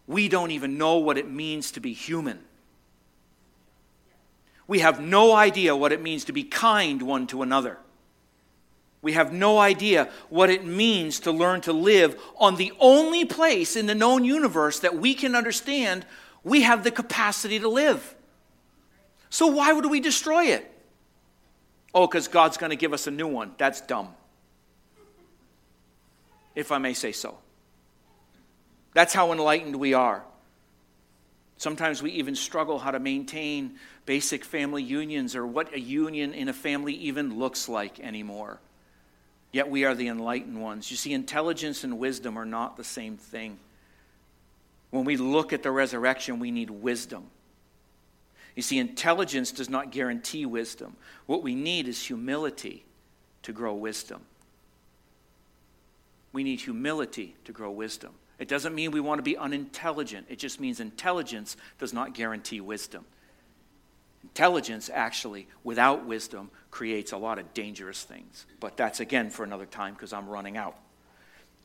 we 0.07 0.29
don't 0.29 0.51
even 0.51 0.77
know 0.77 0.99
what 0.99 1.19
it 1.19 1.31
means 1.31 1.73
to 1.73 1.81
be 1.81 1.93
human. 1.93 2.41
We 4.71 4.79
have 4.79 5.01
no 5.01 5.35
idea 5.35 5.75
what 5.75 5.91
it 5.91 6.01
means 6.01 6.27
to 6.27 6.33
be 6.33 6.45
kind 6.45 7.03
one 7.03 7.27
to 7.27 7.43
another. 7.43 7.77
We 9.03 9.15
have 9.15 9.33
no 9.33 9.59
idea 9.59 10.09
what 10.29 10.49
it 10.49 10.65
means 10.65 11.19
to 11.21 11.33
learn 11.33 11.63
to 11.63 11.73
live 11.73 12.17
on 12.37 12.55
the 12.55 12.73
only 12.79 13.25
place 13.25 13.75
in 13.75 13.87
the 13.87 13.97
known 13.97 14.25
universe 14.25 14.79
that 14.79 14.97
we 14.97 15.13
can 15.15 15.35
understand 15.35 16.07
we 16.45 16.63
have 16.63 16.85
the 16.85 16.93
capacity 16.93 17.59
to 17.59 17.69
live. 17.69 18.15
So 19.29 19.49
why 19.49 19.73
would 19.73 19.87
we 19.87 19.99
destroy 19.99 20.45
it? 20.45 20.73
Oh, 21.93 22.07
because 22.07 22.29
God's 22.29 22.57
going 22.57 22.71
to 22.71 22.77
give 22.77 22.93
us 22.93 23.09
a 23.09 23.11
new 23.11 23.27
one. 23.27 23.57
That's 23.59 23.81
dumb. 23.81 24.15
If 26.55 26.71
I 26.71 26.79
may 26.79 26.95
say 26.95 27.11
so. 27.11 27.39
That's 28.95 29.13
how 29.13 29.33
enlightened 29.33 29.75
we 29.75 29.95
are. 29.95 30.23
Sometimes 31.61 32.03
we 32.03 32.13
even 32.13 32.35
struggle 32.35 32.79
how 32.79 32.91
to 32.91 32.99
maintain 32.99 33.75
basic 34.07 34.47
family 34.47 34.83
unions 34.83 35.37
or 35.37 35.47
what 35.47 35.75
a 35.75 35.79
union 35.79 36.33
in 36.33 36.49
a 36.49 36.55
family 36.55 36.95
even 36.95 37.39
looks 37.39 37.69
like 37.69 38.01
anymore. 38.01 38.59
Yet 39.53 39.69
we 39.69 39.85
are 39.85 39.95
the 39.95 40.09
enlightened 40.09 40.59
ones. 40.59 40.91
You 40.91 40.97
see, 40.97 41.13
intelligence 41.13 41.85
and 41.85 41.99
wisdom 41.99 42.39
are 42.39 42.47
not 42.47 42.79
the 42.79 42.83
same 42.83 43.19
thing. 43.19 43.59
When 44.89 45.05
we 45.05 45.19
look 45.19 45.53
at 45.53 45.63
the 45.63 45.71
resurrection, 45.71 46.39
we 46.39 46.51
need 46.51 46.71
wisdom. 46.71 47.25
You 48.57 48.63
see, 48.63 48.79
intelligence 48.79 49.53
does 49.53 49.69
not 49.69 49.93
guarantee 49.93 50.47
wisdom. 50.47 50.97
What 51.27 51.43
we 51.43 51.55
need 51.55 51.89
is 51.89 52.03
humility 52.03 52.87
to 53.43 53.53
grow 53.53 53.75
wisdom. 53.75 54.23
We 56.33 56.43
need 56.43 56.63
humility 56.63 57.37
to 57.45 57.53
grow 57.53 57.71
wisdom. 57.71 58.15
It 58.41 58.49
doesn't 58.49 58.75
mean 58.75 58.91
we 58.91 59.01
want 59.01 59.19
to 59.19 59.23
be 59.23 59.37
unintelligent, 59.37 60.27
it 60.31 60.39
just 60.39 60.59
means 60.59 60.81
intelligence 60.81 61.57
does 61.79 61.93
not 61.93 62.15
guarantee 62.15 62.61
wisdom. 62.61 63.05
Intelligence, 64.23 64.91
actually, 64.93 65.47
without 65.63 66.07
wisdom, 66.07 66.51
creates 66.71 67.13
a 67.13 67.17
lot 67.19 67.39
of 67.39 67.53
dangerous 67.55 68.03
things. 68.03 68.47
But 68.59 68.77
that's 68.77 69.01
again 69.01 69.31
for 69.31 69.45
another 69.45 69.67
time 69.67 69.95
because 69.95 70.13
I'm 70.13 70.29
running 70.29 70.57
out. 70.57 70.77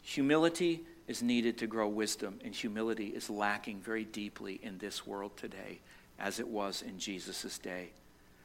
Humility 0.01 0.83
is 1.07 1.23
needed 1.23 1.57
to 1.59 1.67
grow 1.67 1.87
wisdom, 1.87 2.39
and 2.43 2.53
humility 2.53 3.07
is 3.07 3.29
lacking 3.29 3.79
very 3.79 4.03
deeply 4.03 4.59
in 4.61 4.77
this 4.77 5.07
world 5.07 5.35
today, 5.37 5.79
as 6.19 6.39
it 6.39 6.47
was 6.47 6.81
in 6.81 6.99
Jesus' 6.99 7.57
day, 7.57 7.91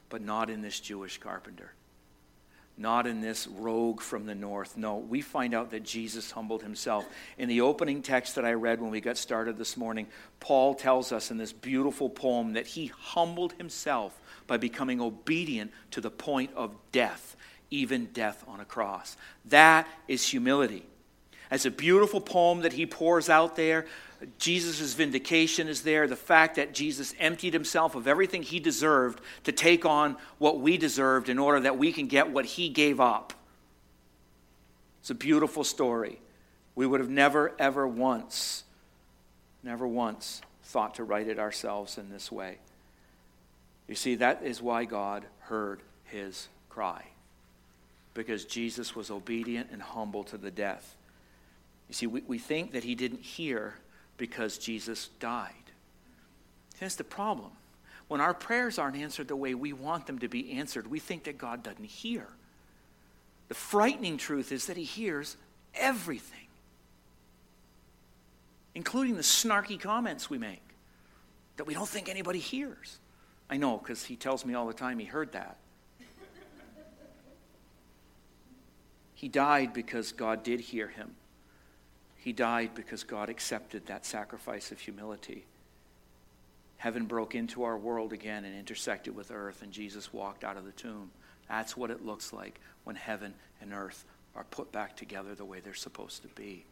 but 0.09 0.23
not 0.23 0.51
in 0.51 0.61
this 0.61 0.79
Jewish 0.79 1.19
carpenter 1.19 1.73
not 2.81 3.07
in 3.07 3.21
this 3.21 3.47
rogue 3.47 4.01
from 4.01 4.25
the 4.25 4.35
north. 4.35 4.77
No, 4.77 4.97
we 4.97 5.21
find 5.21 5.53
out 5.55 5.71
that 5.71 5.85
Jesus 5.85 6.31
humbled 6.31 6.62
himself. 6.62 7.07
In 7.37 7.49
the 7.49 7.61
opening 7.61 8.01
text 8.01 8.35
that 8.35 8.45
I 8.45 8.55
read 8.55 8.81
when 8.81 8.90
we 8.90 9.03
got 9.03 9.19
started 9.19 9.59
this 9.59 9.77
morning, 9.77 10.07
Paul 10.40 10.75
tells 10.75 11.12
us 11.12 11.31
in 11.31 11.37
this 11.37 11.53
beautiful 11.53 12.09
poem 12.09 12.55
that 12.55 12.66
he 12.66 12.87
humbled 12.87 13.53
himself 13.53 14.19
by 14.47 14.57
becoming 14.57 15.01
obedient 15.01 15.73
to 15.90 16.01
the 16.01 16.11
point 16.11 16.51
of 16.57 16.75
death, 16.90 17.37
even 17.71 18.07
death 18.07 18.43
on 18.49 18.61
a 18.61 18.64
cross. 18.64 19.16
That 19.45 19.87
is 20.09 20.27
humility. 20.27 20.87
As 21.51 21.67
a 21.67 21.71
beautiful 21.71 22.21
poem 22.21 22.61
that 22.63 22.75
he 22.75 22.87
pours 22.87 23.29
out 23.29 23.57
there, 23.57 23.87
Jesus' 24.39 24.95
vindication 24.95 25.67
is 25.67 25.83
there. 25.83 26.07
The 26.07 26.15
fact 26.15 26.57
that 26.57 26.75
Jesus 26.75 27.15
emptied 27.19 27.55
himself 27.55 27.95
of 27.95 28.07
everything 28.07 28.43
he 28.43 28.61
deserved 28.61 29.21
to 29.45 29.53
take 29.53 29.85
on 29.85 30.17
what 30.39 30.61
we 30.61 30.77
deserved 30.77 31.29
in 31.29 31.39
order 31.39 31.61
that 31.61 31.79
we 31.79 31.93
can 31.93 32.07
get 32.07 32.31
what 32.31 32.45
he 32.45 32.69
gave 32.69 33.01
up. 33.01 33.33
It's 35.01 35.11
a 35.11 35.15
beautiful 35.15 35.65
story. 35.65 36.21
We 36.75 36.87
would 36.87 37.01
have 37.01 37.11
never, 37.11 37.53
ever 37.59 37.89
once, 37.89 38.65
never 39.63 39.87
once 39.87 40.43
thought 40.65 40.95
to 40.97 41.05
write 41.05 41.27
it 41.27 41.39
ourselves 41.39 41.99
in 41.99 42.11
this 42.11 42.31
way. 42.31 42.59
You 43.89 43.97
see, 43.97 44.17
that 44.17 44.43
is 44.45 44.63
why 44.63 44.85
God 44.85 45.25
heard 45.41 45.81
his 46.05 46.49
cry, 46.69 47.07
because 48.15 48.45
Jesus 48.45 48.95
was 48.95 49.11
obedient 49.11 49.71
and 49.73 49.83
humble 49.83 50.23
to 50.25 50.39
the 50.39 50.51
death. 50.51 50.95
You 51.90 51.94
see, 51.94 52.07
we, 52.07 52.22
we 52.22 52.38
think 52.38 52.70
that 52.72 52.85
he 52.85 52.94
didn't 52.94 53.20
hear 53.22 53.74
because 54.16 54.59
Jesus 54.59 55.09
died. 55.18 55.53
Here's 56.79 56.94
the 56.94 57.03
problem. 57.03 57.50
When 58.07 58.20
our 58.20 58.33
prayers 58.33 58.79
aren't 58.79 58.94
answered 58.94 59.26
the 59.26 59.35
way 59.35 59.55
we 59.55 59.72
want 59.72 60.07
them 60.07 60.20
to 60.20 60.29
be 60.29 60.53
answered, 60.53 60.88
we 60.88 61.00
think 61.00 61.24
that 61.24 61.37
God 61.37 61.64
doesn't 61.64 61.85
hear. 61.85 62.29
The 63.48 63.55
frightening 63.55 64.18
truth 64.18 64.53
is 64.53 64.66
that 64.66 64.76
He 64.76 64.85
hears 64.85 65.37
everything, 65.74 66.46
including 68.76 69.16
the 69.16 69.22
snarky 69.22 69.79
comments 69.79 70.31
we 70.31 70.38
make 70.38 70.62
that 71.57 71.64
we 71.64 71.74
don't 71.74 71.88
think 71.88 72.09
anybody 72.09 72.38
hears. 72.38 72.98
I 73.50 73.57
know, 73.57 73.79
because 73.79 74.05
He 74.05 74.14
tells 74.14 74.46
me 74.46 74.55
all 74.55 74.68
the 74.68 74.72
time 74.72 75.00
He 75.00 75.07
heard 75.07 75.33
that. 75.33 75.57
he 79.12 79.29
died 79.29 79.74
because 79.74 80.12
God 80.12 80.42
did 80.42 80.61
hear 80.61 80.88
him. 80.88 81.11
He 82.20 82.35
died 82.35 82.72
because 82.74 83.02
God 83.02 83.30
accepted 83.30 83.87
that 83.87 84.04
sacrifice 84.04 84.70
of 84.72 84.78
humility. 84.78 85.46
Heaven 86.76 87.06
broke 87.06 87.35
into 87.35 87.62
our 87.62 87.78
world 87.78 88.12
again 88.12 88.44
and 88.44 88.54
intersected 88.54 89.16
with 89.16 89.30
earth, 89.30 89.62
and 89.62 89.72
Jesus 89.72 90.12
walked 90.12 90.44
out 90.44 90.59
of 90.59 90.66
the 90.66 90.72
tomb. 90.72 91.11
That's 91.48 91.78
what 91.78 91.90
it 91.90 92.04
looks 92.04 92.33
like 92.33 92.61
when 92.85 92.96
heaven 92.96 93.33
and 93.62 93.72
earth 93.72 94.04
are 94.37 94.44
put 94.44 94.70
back 94.70 94.96
together 94.96 95.35
the 95.35 95.46
way 95.46 95.61
they're 95.61 95.72
supposed 95.72 96.20
to 96.22 96.28
be. 96.28 96.66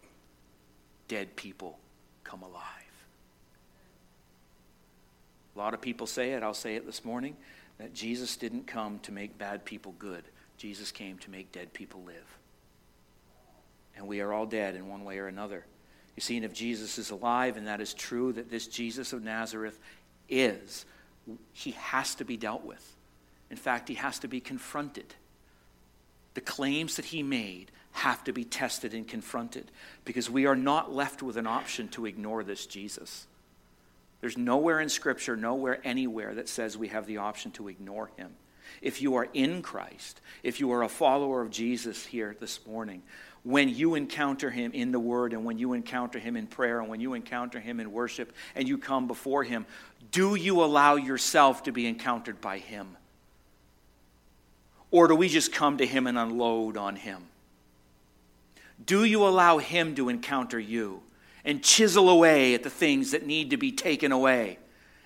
Dead 1.08 1.34
people 1.34 1.78
come 2.24 2.42
alive. 2.42 2.62
A 5.56 5.58
lot 5.58 5.72
of 5.72 5.80
people 5.80 6.06
say 6.06 6.32
it, 6.32 6.42
I'll 6.42 6.52
say 6.52 6.76
it 6.76 6.84
this 6.84 7.06
morning, 7.06 7.36
that 7.78 7.94
Jesus 7.94 8.36
didn't 8.36 8.66
come 8.66 8.98
to 9.00 9.12
make 9.12 9.38
bad 9.38 9.64
people 9.64 9.94
good. 9.98 10.24
Jesus 10.58 10.92
came 10.92 11.16
to 11.18 11.30
make 11.30 11.52
dead 11.52 11.72
people 11.72 12.02
live 12.04 12.38
and 13.98 14.06
we 14.06 14.20
are 14.20 14.32
all 14.32 14.46
dead 14.46 14.74
in 14.74 14.88
one 14.88 15.04
way 15.04 15.18
or 15.18 15.26
another. 15.26 15.64
You 16.16 16.22
see, 16.22 16.36
and 16.36 16.44
if 16.44 16.54
Jesus 16.54 16.98
is 16.98 17.10
alive, 17.10 17.56
and 17.56 17.66
that 17.66 17.80
is 17.80 17.92
true, 17.94 18.32
that 18.32 18.50
this 18.50 18.66
Jesus 18.66 19.12
of 19.12 19.22
Nazareth 19.22 19.78
is, 20.28 20.86
he 21.52 21.72
has 21.72 22.14
to 22.16 22.24
be 22.24 22.36
dealt 22.36 22.64
with. 22.64 22.96
In 23.50 23.56
fact, 23.56 23.88
he 23.88 23.94
has 23.94 24.18
to 24.20 24.28
be 24.28 24.40
confronted. 24.40 25.14
The 26.34 26.40
claims 26.40 26.96
that 26.96 27.06
he 27.06 27.22
made 27.22 27.70
have 27.92 28.22
to 28.24 28.32
be 28.32 28.44
tested 28.44 28.94
and 28.94 29.06
confronted 29.06 29.70
because 30.04 30.30
we 30.30 30.46
are 30.46 30.56
not 30.56 30.92
left 30.92 31.22
with 31.22 31.36
an 31.36 31.46
option 31.46 31.88
to 31.88 32.06
ignore 32.06 32.44
this 32.44 32.66
Jesus. 32.66 33.26
There's 34.20 34.36
nowhere 34.36 34.80
in 34.80 34.88
Scripture, 34.88 35.36
nowhere, 35.36 35.80
anywhere 35.84 36.34
that 36.34 36.48
says 36.48 36.76
we 36.76 36.88
have 36.88 37.06
the 37.06 37.18
option 37.18 37.50
to 37.52 37.68
ignore 37.68 38.10
him. 38.16 38.30
If 38.82 39.00
you 39.00 39.14
are 39.16 39.28
in 39.32 39.62
Christ, 39.62 40.20
if 40.42 40.60
you 40.60 40.72
are 40.72 40.82
a 40.82 40.88
follower 40.88 41.40
of 41.40 41.50
Jesus 41.50 42.04
here 42.06 42.36
this 42.38 42.66
morning, 42.66 43.02
when 43.44 43.68
you 43.68 43.94
encounter 43.94 44.50
him 44.50 44.72
in 44.72 44.92
the 44.92 45.00
word 45.00 45.32
and 45.32 45.44
when 45.44 45.58
you 45.58 45.72
encounter 45.72 46.18
him 46.18 46.36
in 46.36 46.46
prayer 46.46 46.80
and 46.80 46.88
when 46.88 47.00
you 47.00 47.14
encounter 47.14 47.60
him 47.60 47.80
in 47.80 47.92
worship 47.92 48.32
and 48.54 48.68
you 48.68 48.78
come 48.78 49.06
before 49.06 49.44
him, 49.44 49.66
do 50.10 50.34
you 50.34 50.62
allow 50.62 50.96
yourself 50.96 51.62
to 51.64 51.72
be 51.72 51.86
encountered 51.86 52.40
by 52.40 52.58
him? 52.58 52.96
Or 54.90 55.06
do 55.06 55.14
we 55.14 55.28
just 55.28 55.52
come 55.52 55.78
to 55.78 55.86
him 55.86 56.06
and 56.06 56.18
unload 56.18 56.76
on 56.76 56.96
him? 56.96 57.24
Do 58.84 59.04
you 59.04 59.26
allow 59.26 59.58
him 59.58 59.94
to 59.96 60.08
encounter 60.08 60.58
you 60.58 61.02
and 61.44 61.62
chisel 61.62 62.08
away 62.08 62.54
at 62.54 62.62
the 62.62 62.70
things 62.70 63.10
that 63.10 63.26
need 63.26 63.50
to 63.50 63.56
be 63.56 63.72
taken 63.72 64.12
away 64.12 64.58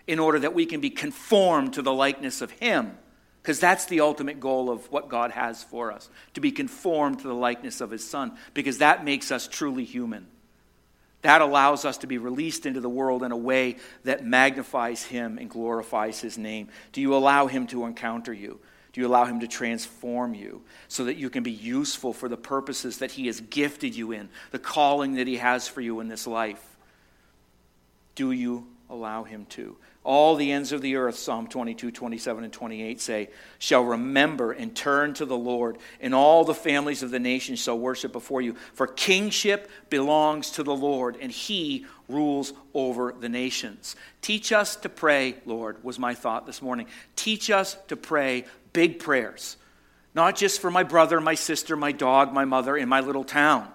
in 0.07 0.19
order 0.19 0.39
that 0.41 0.55
we 0.55 0.67
can 0.67 0.81
be 0.81 0.91
conformed 0.91 1.75
to 1.75 1.83
the 1.83 1.93
likeness 1.93 2.41
of 2.41 2.51
him? 2.53 2.97
Because 3.43 3.59
that's 3.59 3.87
the 3.87 4.01
ultimate 4.01 4.39
goal 4.39 4.71
of 4.71 4.91
what 4.93 5.09
God 5.09 5.33
has 5.33 5.65
for 5.65 5.91
us 5.91 6.09
to 6.35 6.41
be 6.41 6.53
conformed 6.53 7.21
to 7.21 7.29
the 7.29 7.35
likeness 7.35 7.81
of 7.81 7.91
His 7.91 8.09
Son, 8.09 8.37
because 8.55 8.79
that 8.79 9.05
makes 9.05 9.33
us 9.33 9.49
truly 9.49 9.85
human. 9.85 10.29
That 11.23 11.41
allows 11.41 11.85
us 11.85 11.99
to 11.99 12.07
be 12.07 12.19
released 12.19 12.67
into 12.67 12.81
the 12.81 12.89
world 12.89 13.23
in 13.23 13.33
a 13.33 13.37
way 13.37 13.77
that 14.05 14.25
magnifies 14.25 15.03
Him 15.03 15.39
and 15.39 15.51
glorifies 15.51 16.21
His 16.21 16.39
name. 16.39 16.69
Do 16.93 17.01
you 17.01 17.15
allow 17.17 17.49
Him 17.49 17.67
to 17.69 17.85
encounter 17.85 18.33
you? 18.33 18.61
Do 18.93 19.01
you 19.01 19.07
allow 19.07 19.25
Him 19.25 19.41
to 19.41 19.49
transform 19.49 20.35
you 20.35 20.63
so 20.87 21.05
that 21.05 21.17
you 21.17 21.31
can 21.31 21.43
be 21.43 21.53
useful 21.53 22.13
for 22.13 22.29
the 22.29 22.37
purposes 22.37 22.99
that 22.99 23.13
He 23.13 23.27
has 23.27 23.41
gifted 23.41 23.97
you 23.97 24.13
in, 24.13 24.29
the 24.53 24.59
calling 24.59 25.15
that 25.15 25.27
He 25.27 25.39
has 25.39 25.67
for 25.67 25.81
you 25.81 25.99
in 26.01 26.09
this 26.09 26.27
life? 26.27 26.65
Do 28.15 28.31
you 28.31 28.67
allow 28.91 29.25
Him 29.25 29.47
to? 29.51 29.77
All 30.05 30.35
the 30.35 30.51
ends 30.51 30.73
of 30.73 30.83
the 30.83 30.97
earth, 30.97 31.17
Psalm 31.17 31.47
22, 31.47 31.93
27, 31.93 32.43
and 32.43 32.53
28 32.53 33.01
say, 33.01 33.31
shall 33.61 33.85
remember 33.85 34.51
and 34.51 34.75
turn 34.75 35.15
to 35.15 35.25
the 35.25 35.37
Lord, 35.37 35.79
and 36.01 36.13
all 36.13 36.45
the 36.45 36.55
families 36.55 37.05
of 37.05 37.13
the 37.13 37.21
nations 37.21 37.63
shall 37.63 37.79
worship 37.79 38.13
before 38.13 38.43
you. 38.43 38.57
For 38.75 38.89
kingship 38.89 39.71
belongs 39.91 40.51
to 40.53 40.65
the 40.65 40.75
Lord, 40.75 41.17
and 41.21 41.31
he 41.31 41.87
rules 42.09 42.53
over 42.75 43.15
the 43.19 43.29
nations. 43.29 43.95
Teach 44.23 44.51
us 44.51 44.75
to 44.77 44.89
pray, 44.89 45.37
Lord, 45.47 45.85
was 45.85 46.01
my 46.01 46.15
thought 46.15 46.47
this 46.47 46.61
morning. 46.61 46.89
Teach 47.15 47.49
us 47.49 47.77
to 47.87 47.97
pray 47.97 48.45
big 48.73 48.99
prayers, 48.99 49.57
not 50.17 50.35
just 50.35 50.61
for 50.61 50.71
my 50.71 50.83
brother, 50.83 51.21
my 51.21 51.35
sister, 51.37 51.77
my 51.77 51.93
dog, 51.93 52.33
my 52.33 52.45
mother 52.45 52.77
in 52.77 52.89
my 52.89 53.01
little 53.01 53.25
town. 53.25 53.69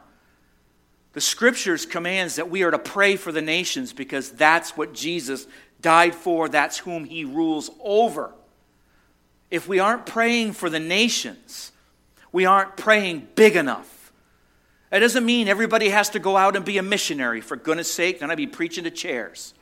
The 1.13 1.21
scriptures 1.21 1.87
commands 1.87 2.35
that 2.35 2.51
we 2.51 2.61
are 2.61 2.69
to 2.69 2.77
pray 2.77 3.15
for 3.15 3.31
the 3.31 3.41
nations 3.41 3.91
because 3.91 4.29
that's 4.29 4.77
what 4.77 4.93
Jesus 4.93 5.47
died 5.81 6.15
for, 6.15 6.49
that's 6.49 6.79
whom 6.79 7.05
he 7.05 7.23
rules 7.23 7.69
over. 7.83 8.33
If 9.49 9.67
we 9.67 9.79
aren't 9.79 10.05
praying 10.05 10.53
for 10.53 10.69
the 10.69 10.79
nations, 10.79 11.71
we 12.31 12.45
aren't 12.45 12.75
praying 12.77 13.27
big 13.35 13.55
enough. 13.55 14.11
That 14.89 14.99
doesn't 14.99 15.25
mean 15.25 15.47
everybody 15.47 15.89
has 15.89 16.09
to 16.11 16.19
go 16.19 16.37
out 16.37 16.55
and 16.55 16.63
be 16.63 16.77
a 16.77 16.83
missionary. 16.83 17.41
For 17.41 17.55
goodness 17.55 17.91
sake, 17.91 18.19
then 18.19 18.31
I'd 18.31 18.37
be 18.37 18.47
preaching 18.47 18.85
to 18.85 18.91
chairs. 18.91 19.53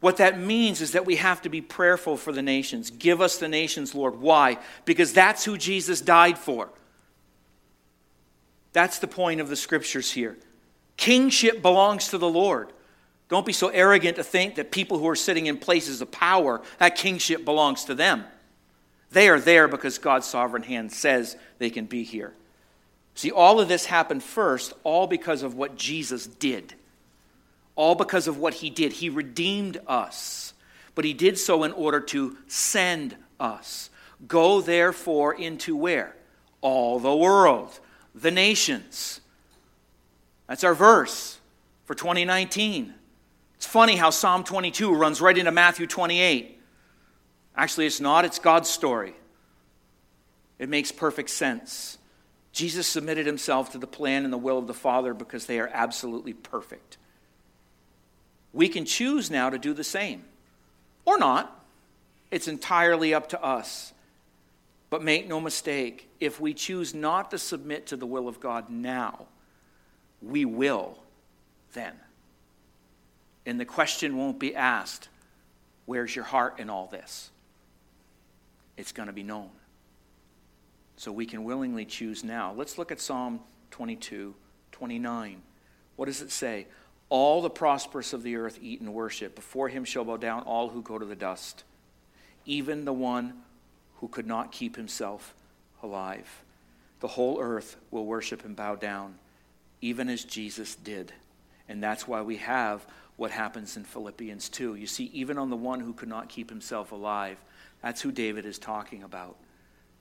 What 0.00 0.18
that 0.18 0.38
means 0.38 0.80
is 0.80 0.92
that 0.92 1.06
we 1.06 1.16
have 1.16 1.42
to 1.42 1.48
be 1.48 1.60
prayerful 1.60 2.16
for 2.16 2.32
the 2.32 2.42
nations. 2.42 2.90
Give 2.90 3.20
us 3.20 3.38
the 3.38 3.48
nations, 3.48 3.94
Lord. 3.94 4.20
Why? 4.20 4.58
Because 4.84 5.12
that's 5.12 5.44
who 5.44 5.58
Jesus 5.58 6.00
died 6.00 6.38
for. 6.38 6.68
That's 8.72 9.00
the 9.00 9.08
point 9.08 9.40
of 9.40 9.48
the 9.48 9.56
scriptures 9.56 10.12
here. 10.12 10.36
Kingship 10.96 11.62
belongs 11.62 12.08
to 12.08 12.18
the 12.18 12.28
Lord. 12.28 12.72
Don't 13.28 13.44
be 13.44 13.52
so 13.52 13.68
arrogant 13.68 14.16
to 14.16 14.24
think 14.24 14.54
that 14.54 14.70
people 14.70 14.98
who 14.98 15.08
are 15.08 15.16
sitting 15.16 15.46
in 15.46 15.58
places 15.58 16.00
of 16.00 16.10
power, 16.10 16.62
that 16.78 16.96
kingship 16.96 17.44
belongs 17.44 17.84
to 17.84 17.94
them. 17.94 18.24
They 19.10 19.28
are 19.28 19.40
there 19.40 19.68
because 19.68 19.98
God's 19.98 20.26
sovereign 20.26 20.62
hand 20.62 20.92
says 20.92 21.36
they 21.58 21.70
can 21.70 21.86
be 21.86 22.04
here. 22.04 22.32
See, 23.14 23.30
all 23.30 23.60
of 23.60 23.68
this 23.68 23.86
happened 23.86 24.22
first, 24.22 24.72
all 24.84 25.06
because 25.06 25.42
of 25.42 25.54
what 25.54 25.76
Jesus 25.76 26.26
did. 26.26 26.74
All 27.74 27.94
because 27.94 28.28
of 28.28 28.38
what 28.38 28.54
he 28.54 28.70
did. 28.70 28.92
He 28.92 29.08
redeemed 29.08 29.78
us, 29.86 30.54
but 30.94 31.04
he 31.04 31.12
did 31.12 31.38
so 31.38 31.64
in 31.64 31.72
order 31.72 32.00
to 32.00 32.36
send 32.46 33.16
us. 33.38 33.90
Go 34.26 34.60
therefore 34.60 35.34
into 35.34 35.76
where? 35.76 36.14
All 36.60 36.98
the 36.98 37.14
world, 37.14 37.78
the 38.14 38.30
nations. 38.30 39.20
That's 40.46 40.64
our 40.64 40.74
verse 40.74 41.38
for 41.84 41.94
2019. 41.94 42.94
It's 43.58 43.66
funny 43.66 43.96
how 43.96 44.10
Psalm 44.10 44.44
22 44.44 44.94
runs 44.94 45.20
right 45.20 45.36
into 45.36 45.50
Matthew 45.50 45.88
28. 45.88 46.60
Actually, 47.56 47.86
it's 47.86 48.00
not, 48.00 48.24
it's 48.24 48.38
God's 48.38 48.70
story. 48.70 49.14
It 50.60 50.68
makes 50.68 50.92
perfect 50.92 51.28
sense. 51.28 51.98
Jesus 52.52 52.86
submitted 52.86 53.26
himself 53.26 53.72
to 53.72 53.78
the 53.78 53.86
plan 53.88 54.22
and 54.22 54.32
the 54.32 54.38
will 54.38 54.58
of 54.58 54.68
the 54.68 54.74
Father 54.74 55.12
because 55.12 55.46
they 55.46 55.58
are 55.58 55.68
absolutely 55.72 56.34
perfect. 56.34 56.98
We 58.52 58.68
can 58.68 58.84
choose 58.84 59.28
now 59.28 59.50
to 59.50 59.58
do 59.58 59.74
the 59.74 59.82
same 59.82 60.24
or 61.04 61.18
not. 61.18 61.52
It's 62.30 62.46
entirely 62.46 63.12
up 63.12 63.30
to 63.30 63.42
us. 63.42 63.92
But 64.88 65.02
make 65.02 65.26
no 65.26 65.40
mistake, 65.40 66.08
if 66.20 66.40
we 66.40 66.54
choose 66.54 66.94
not 66.94 67.32
to 67.32 67.38
submit 67.38 67.88
to 67.88 67.96
the 67.96 68.06
will 68.06 68.28
of 68.28 68.38
God 68.38 68.70
now, 68.70 69.26
we 70.22 70.44
will 70.44 70.96
then. 71.72 71.94
And 73.48 73.58
the 73.58 73.64
question 73.64 74.16
won't 74.16 74.38
be 74.38 74.54
asked, 74.54 75.08
Where's 75.86 76.14
your 76.14 76.24
heart 76.24 76.60
in 76.60 76.70
all 76.70 76.86
this? 76.86 77.30
it's 78.78 78.92
going 78.92 79.08
to 79.08 79.12
be 79.12 79.24
known. 79.24 79.50
So 80.96 81.12
we 81.12 81.26
can 81.26 81.44
willingly 81.44 81.84
choose 81.84 82.24
now. 82.24 82.54
Let's 82.56 82.78
look 82.78 82.92
at 82.92 83.00
Psalm 83.00 83.40
22, 83.72 84.34
29. 84.72 85.42
What 85.96 86.06
does 86.06 86.22
it 86.22 86.30
say? 86.30 86.68
All 87.08 87.42
the 87.42 87.50
prosperous 87.50 88.12
of 88.12 88.22
the 88.22 88.36
earth 88.36 88.58
eat 88.62 88.80
and 88.80 88.94
worship. 88.94 89.34
Before 89.34 89.68
him 89.68 89.84
shall 89.84 90.04
bow 90.04 90.16
down 90.16 90.42
all 90.42 90.68
who 90.68 90.80
go 90.80 90.98
to 90.98 91.04
the 91.04 91.16
dust, 91.16 91.64
even 92.46 92.84
the 92.84 92.92
one 92.92 93.34
who 93.96 94.08
could 94.08 94.26
not 94.26 94.52
keep 94.52 94.76
himself 94.76 95.34
alive. 95.82 96.44
The 97.00 97.08
whole 97.08 97.40
earth 97.40 97.76
will 97.90 98.06
worship 98.06 98.44
and 98.44 98.54
bow 98.54 98.76
down, 98.76 99.16
even 99.80 100.08
as 100.08 100.24
Jesus 100.24 100.76
did. 100.76 101.12
And 101.68 101.82
that's 101.82 102.06
why 102.06 102.22
we 102.22 102.36
have 102.36 102.86
what 103.18 103.30
happens 103.30 103.76
in 103.76 103.84
Philippians 103.84 104.48
2. 104.48 104.76
You 104.76 104.86
see, 104.86 105.10
even 105.12 105.36
on 105.36 105.50
the 105.50 105.56
one 105.56 105.80
who 105.80 105.92
could 105.92 106.08
not 106.08 106.28
keep 106.28 106.48
himself 106.48 106.92
alive, 106.92 107.36
that's 107.82 108.00
who 108.00 108.12
David 108.12 108.46
is 108.46 108.58
talking 108.58 109.02
about. 109.02 109.36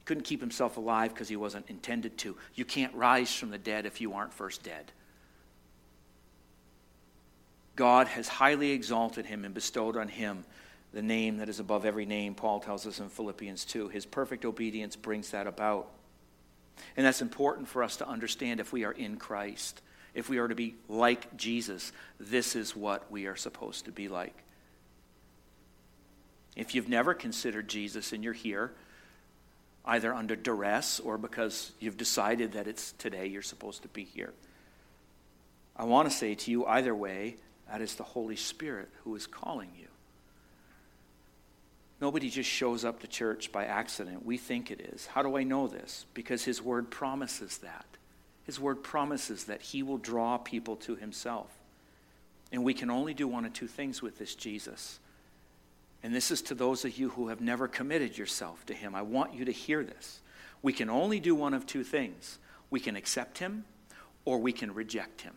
Couldn't 0.06 0.24
keep 0.24 0.40
himself 0.40 0.78
alive 0.78 1.14
because 1.14 1.28
he 1.28 1.36
wasn't 1.36 1.70
intended 1.70 2.18
to. 2.20 2.38
You 2.54 2.64
can't 2.64 2.94
rise 2.94 3.36
from 3.36 3.50
the 3.50 3.58
dead 3.58 3.86
if 3.86 4.00
you 4.00 4.14
aren't 4.14 4.34
first 4.34 4.64
dead. 4.64 4.92
God 7.76 8.08
has 8.08 8.28
highly 8.28 8.72
exalted 8.72 9.26
him 9.26 9.44
and 9.44 9.54
bestowed 9.54 9.98
on 9.98 10.08
him 10.08 10.46
the 10.94 11.02
name 11.02 11.38
that 11.38 11.50
is 11.50 11.60
above 11.60 11.86
every 11.86 12.06
name, 12.06 12.34
Paul 12.34 12.60
tells 12.60 12.88
us 12.88 13.00
in 13.00 13.10
Philippians 13.10 13.66
2. 13.66 13.90
His 13.90 14.06
perfect 14.06 14.46
obedience 14.46 14.96
brings 14.96 15.32
that 15.32 15.48
about. 15.48 15.90
And 16.96 17.06
that's 17.06 17.22
important 17.22 17.68
for 17.68 17.84
us 17.84 17.98
to 17.98 18.08
understand 18.08 18.60
if 18.60 18.72
we 18.72 18.86
are 18.86 18.92
in 18.92 19.18
Christ. 19.18 19.82
If 20.18 20.30
we 20.30 20.40
are 20.40 20.48
to 20.48 20.56
be 20.56 20.74
like 20.90 21.38
Jesus, 21.38 21.92
this 22.20 22.56
is 22.56 22.76
what 22.76 23.12
we 23.12 23.28
are 23.28 23.36
supposed 23.36 23.86
to 23.86 23.92
be 23.92 24.08
like. 24.08 24.34
If 26.56 26.74
you've 26.74 26.90
never 26.90 27.14
considered 27.14 27.68
Jesus 27.68 28.14
and 28.14 28.24
you're 28.24 28.34
here, 28.34 28.72
either 29.86 30.12
under 30.12 30.36
duress 30.36 31.00
or 31.00 31.20
because 31.20 31.72
you've 31.80 31.98
decided 31.98 32.54
that 32.54 32.68
it's 32.68 32.94
today 32.94 33.28
you're 33.28 33.44
supposed 33.44 33.84
to 33.84 33.90
be 33.90 34.06
here, 34.06 34.34
I 35.76 35.84
want 35.84 36.10
to 36.10 36.16
say 36.16 36.34
to 36.34 36.50
you, 36.50 36.66
either 36.66 36.96
way, 36.96 37.36
that 37.70 37.82
is 37.82 37.94
the 37.94 38.04
Holy 38.04 38.38
Spirit 38.38 38.90
who 39.04 39.16
is 39.16 39.28
calling 39.28 39.70
you. 39.80 39.86
Nobody 42.02 42.32
just 42.32 42.50
shows 42.50 42.84
up 42.84 43.02
to 43.02 43.08
church 43.08 43.52
by 43.52 43.66
accident. 43.66 44.26
We 44.26 44.38
think 44.38 44.72
it 44.72 44.82
is. 44.96 45.06
How 45.06 45.22
do 45.22 45.38
I 45.38 45.44
know 45.44 45.68
this? 45.68 46.08
Because 46.16 46.44
His 46.44 46.60
Word 46.60 46.90
promises 46.90 47.60
that. 47.60 47.86
His 48.48 48.60
Word 48.60 48.82
promises 48.82 49.44
that 49.44 49.62
He 49.62 49.84
will 49.84 50.00
draw 50.00 50.40
people 50.40 50.76
to 50.78 50.96
Himself. 50.96 51.52
And 52.52 52.64
we 52.64 52.74
can 52.74 52.90
only 52.90 53.14
do 53.14 53.28
one 53.28 53.46
of 53.46 53.54
two 53.54 53.68
things 53.68 54.02
with 54.02 54.18
this 54.18 54.34
Jesus 54.34 55.00
and 56.04 56.16
this 56.16 56.32
is 56.32 56.42
to 56.44 56.56
those 56.56 56.86
of 56.86 56.98
you 56.98 57.10
who 57.10 57.30
have 57.30 57.42
never 57.42 57.68
committed 57.68 58.18
yourself 58.18 58.66
to 58.68 58.74
Him. 58.74 58.96
I 58.96 59.02
want 59.02 59.34
you 59.34 59.46
to 59.46 59.52
hear 59.52 59.84
this. 59.84 60.22
We 60.62 60.74
can 60.74 60.90
only 60.90 61.20
do 61.20 61.36
one 61.36 61.54
of 61.54 61.66
two 61.66 61.84
things 61.84 62.40
we 62.70 62.80
can 62.80 62.96
accept 62.96 63.40
Him 63.40 63.66
or 64.26 64.38
we 64.38 64.52
can 64.52 64.74
reject 64.74 65.22
Him. 65.22 65.34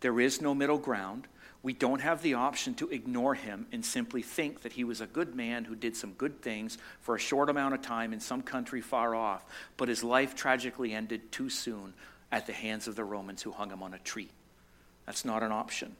There 0.00 0.20
is 0.20 0.40
no 0.40 0.54
middle 0.54 0.78
ground. 0.78 1.26
We 1.68 1.74
don't 1.74 2.00
have 2.00 2.22
the 2.22 2.32
option 2.32 2.72
to 2.76 2.88
ignore 2.88 3.34
him 3.34 3.66
and 3.72 3.84
simply 3.84 4.22
think 4.22 4.62
that 4.62 4.72
he 4.72 4.84
was 4.84 5.02
a 5.02 5.06
good 5.06 5.34
man 5.34 5.66
who 5.66 5.76
did 5.76 5.94
some 5.94 6.12
good 6.14 6.40
things 6.40 6.78
for 7.02 7.14
a 7.14 7.18
short 7.18 7.50
amount 7.50 7.74
of 7.74 7.82
time 7.82 8.14
in 8.14 8.20
some 8.20 8.40
country 8.40 8.80
far 8.80 9.14
off, 9.14 9.44
but 9.76 9.90
his 9.90 10.02
life 10.02 10.34
tragically 10.34 10.94
ended 10.94 11.30
too 11.30 11.50
soon 11.50 11.92
at 12.32 12.46
the 12.46 12.54
hands 12.54 12.88
of 12.88 12.96
the 12.96 13.04
Romans 13.04 13.42
who 13.42 13.52
hung 13.52 13.70
him 13.70 13.82
on 13.82 13.92
a 13.92 13.98
tree. 13.98 14.30
That's 15.04 15.26
not 15.26 15.42
an 15.42 15.52
option. 15.52 15.94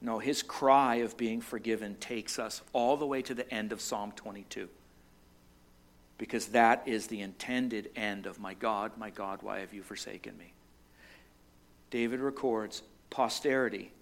No, 0.00 0.18
his 0.18 0.42
cry 0.42 0.96
of 0.96 1.16
being 1.16 1.40
forgiven 1.40 1.94
takes 2.00 2.40
us 2.40 2.60
all 2.72 2.96
the 2.96 3.06
way 3.06 3.22
to 3.22 3.34
the 3.34 3.48
end 3.54 3.70
of 3.70 3.80
Psalm 3.80 4.10
22. 4.16 4.68
Because 6.18 6.46
that 6.46 6.82
is 6.86 7.06
the 7.06 7.20
intended 7.20 7.88
end 7.94 8.26
of 8.26 8.40
my 8.40 8.54
God, 8.54 8.98
my 8.98 9.10
God, 9.10 9.44
why 9.44 9.60
have 9.60 9.72
you 9.72 9.84
forsaken 9.84 10.36
me? 10.36 10.54
David 11.90 12.18
records, 12.18 12.82
posterity, 13.10 13.92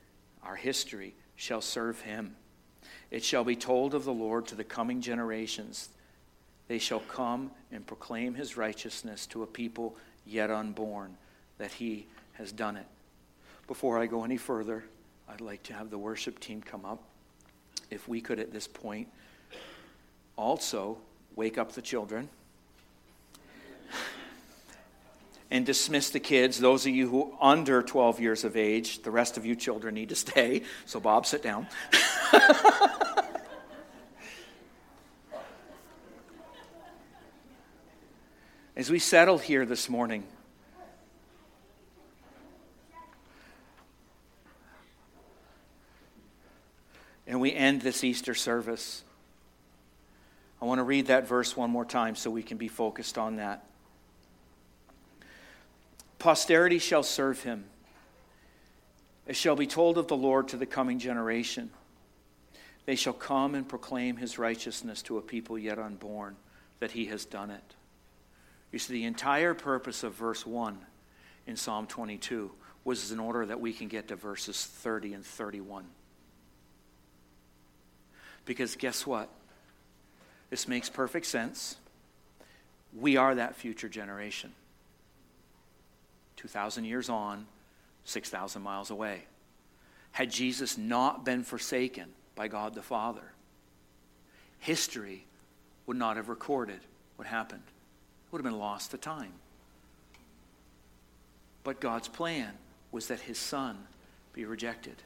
our 0.45 0.57
history, 0.57 1.15
shall 1.37 1.61
serve 1.61 2.01
him. 2.01 2.37
It 3.11 3.25
shall 3.25 3.45
be 3.45 3.57
told 3.57 3.95
of 3.95 4.05
the 4.05 4.13
Lord 4.13 4.47
to 4.49 4.55
the 4.55 4.65
coming 4.65 5.01
generations. 5.01 5.89
They 6.69 6.79
shall 6.79 7.01
come 7.01 7.51
and 7.71 7.87
proclaim 7.87 8.35
his 8.35 8.57
righteousness 8.57 9.27
to 9.29 9.43
a 9.43 9.47
people 9.47 9.97
yet 10.27 10.51
unborn, 10.51 11.17
that 11.59 11.73
he 11.73 12.07
has 12.35 12.53
done 12.53 12.77
it. 12.77 12.87
Before 13.67 13.99
I 13.99 14.07
go 14.07 14.25
any 14.25 14.37
further, 14.37 14.85
I'd 15.29 15.41
like 15.41 15.63
to 15.65 15.75
have 15.75 15.91
the 15.91 15.99
worship 15.99 16.41
team 16.41 16.63
come 16.63 16.85
up. 16.85 17.03
If 17.91 18.09
we 18.09 18.21
could 18.21 18.39
at 18.39 18.53
this 18.53 18.67
point 18.67 19.09
also 20.37 20.99
wake 21.37 21.59
up 21.59 21.73
the 21.73 21.83
children 21.83 22.29
and 25.53 25.65
dismiss 25.67 26.11
the 26.11 26.19
kids. 26.19 26.59
Those 26.59 26.87
of 26.87 26.95
you 26.95 27.09
who 27.11 27.35
under 27.39 27.83
12 27.83 28.19
years 28.21 28.43
of 28.43 28.57
age, 28.57 29.03
the 29.03 29.11
rest 29.11 29.37
of 29.37 29.45
you 29.45 29.55
children 29.55 29.95
need 29.95 30.09
to 30.09 30.15
stay. 30.15 30.63
So, 30.87 30.99
Bob, 30.99 31.27
sit 31.27 31.43
down. 31.43 31.67
As 38.75 38.91
we 38.91 38.99
settle 38.99 39.37
here 39.37 39.67
this 39.67 39.91
morning, 39.91 40.25
and 47.27 47.43
we 47.43 47.53
end 47.53 47.83
this 47.83 48.03
Easter 48.03 48.35
service. 48.35 49.05
I 50.63 50.65
want 50.65 50.79
to 50.79 50.85
read 50.85 51.09
that 51.09 51.29
verse 51.29 51.55
one 51.55 51.69
more 51.69 51.85
time 51.85 52.15
so 52.15 52.31
we 52.31 52.43
can 52.43 52.57
be 52.57 52.69
focused 52.69 53.19
on 53.19 53.37
that. 53.37 53.67
Posterity 56.23 56.79
shall 56.79 57.03
serve 57.03 57.43
him. 57.43 57.65
It 59.27 59.35
shall 59.35 59.57
be 59.57 59.67
told 59.67 59.99
of 59.99 60.07
the 60.07 60.17
Lord 60.17 60.47
to 60.49 60.57
the 60.57 60.67
coming 60.67 61.01
generation. 61.01 61.69
They 62.87 62.95
shall 62.95 63.13
come 63.13 63.57
and 63.57 63.69
proclaim 63.69 64.19
his 64.19 64.39
righteousness 64.39 65.03
to 65.03 65.19
a 65.19 65.21
people 65.21 65.59
yet 65.59 65.81
unborn, 65.81 66.37
that 66.79 66.93
he 66.93 67.07
has 67.07 67.25
done 67.25 67.51
it. 67.51 67.75
You 68.71 68.79
see, 68.79 68.93
the 68.93 69.05
entire 69.05 69.53
purpose 69.53 70.05
of 70.05 70.15
verse 70.15 70.47
1 70.47 70.79
in 71.49 71.57
Psalm 71.57 71.89
22 71.89 72.53
was 72.85 73.11
in 73.11 73.19
order 73.19 73.45
that 73.45 73.61
we 73.61 73.73
can 73.73 73.89
get 73.89 74.07
to 74.07 74.15
verses 74.15 74.65
30 74.65 75.15
and 75.15 75.27
31. 75.27 75.87
Because 78.45 78.77
guess 78.77 79.05
what? 79.05 79.29
This 80.51 80.69
makes 80.69 80.89
perfect 80.89 81.27
sense. 81.27 81.79
We 82.97 83.17
are 83.17 83.35
that 83.35 83.57
future 83.57 83.89
generation. 83.89 84.53
2,000 86.43 86.85
years 86.85 87.09
on, 87.09 87.47
6,000 88.05 88.63
miles 88.63 88.91
away. 88.91 89.23
Had 90.11 90.31
Jesus 90.31 90.77
not 90.77 91.25
been 91.25 91.45
forsaken 91.45 92.09
by 92.35 92.49
God 92.49 92.75
the 92.75 92.83
Father, 92.83 93.33
history 94.59 95.25
would 95.87 95.97
not 95.97 96.17
have 96.17 96.29
recorded 96.29 96.81
what 97.17 97.29
happened. 97.29 97.63
It 97.65 98.33
would 98.33 98.41
have 98.41 98.51
been 98.51 98.59
lost 98.59 98.91
to 98.91 98.99
time. 98.99 99.33
But 101.63 101.81
God's 101.81 102.09
plan 102.09 102.53
was 102.91 103.07
that 103.07 103.21
his 103.21 103.39
son 103.39 103.79
be 104.33 104.45
rejected, 104.45 104.97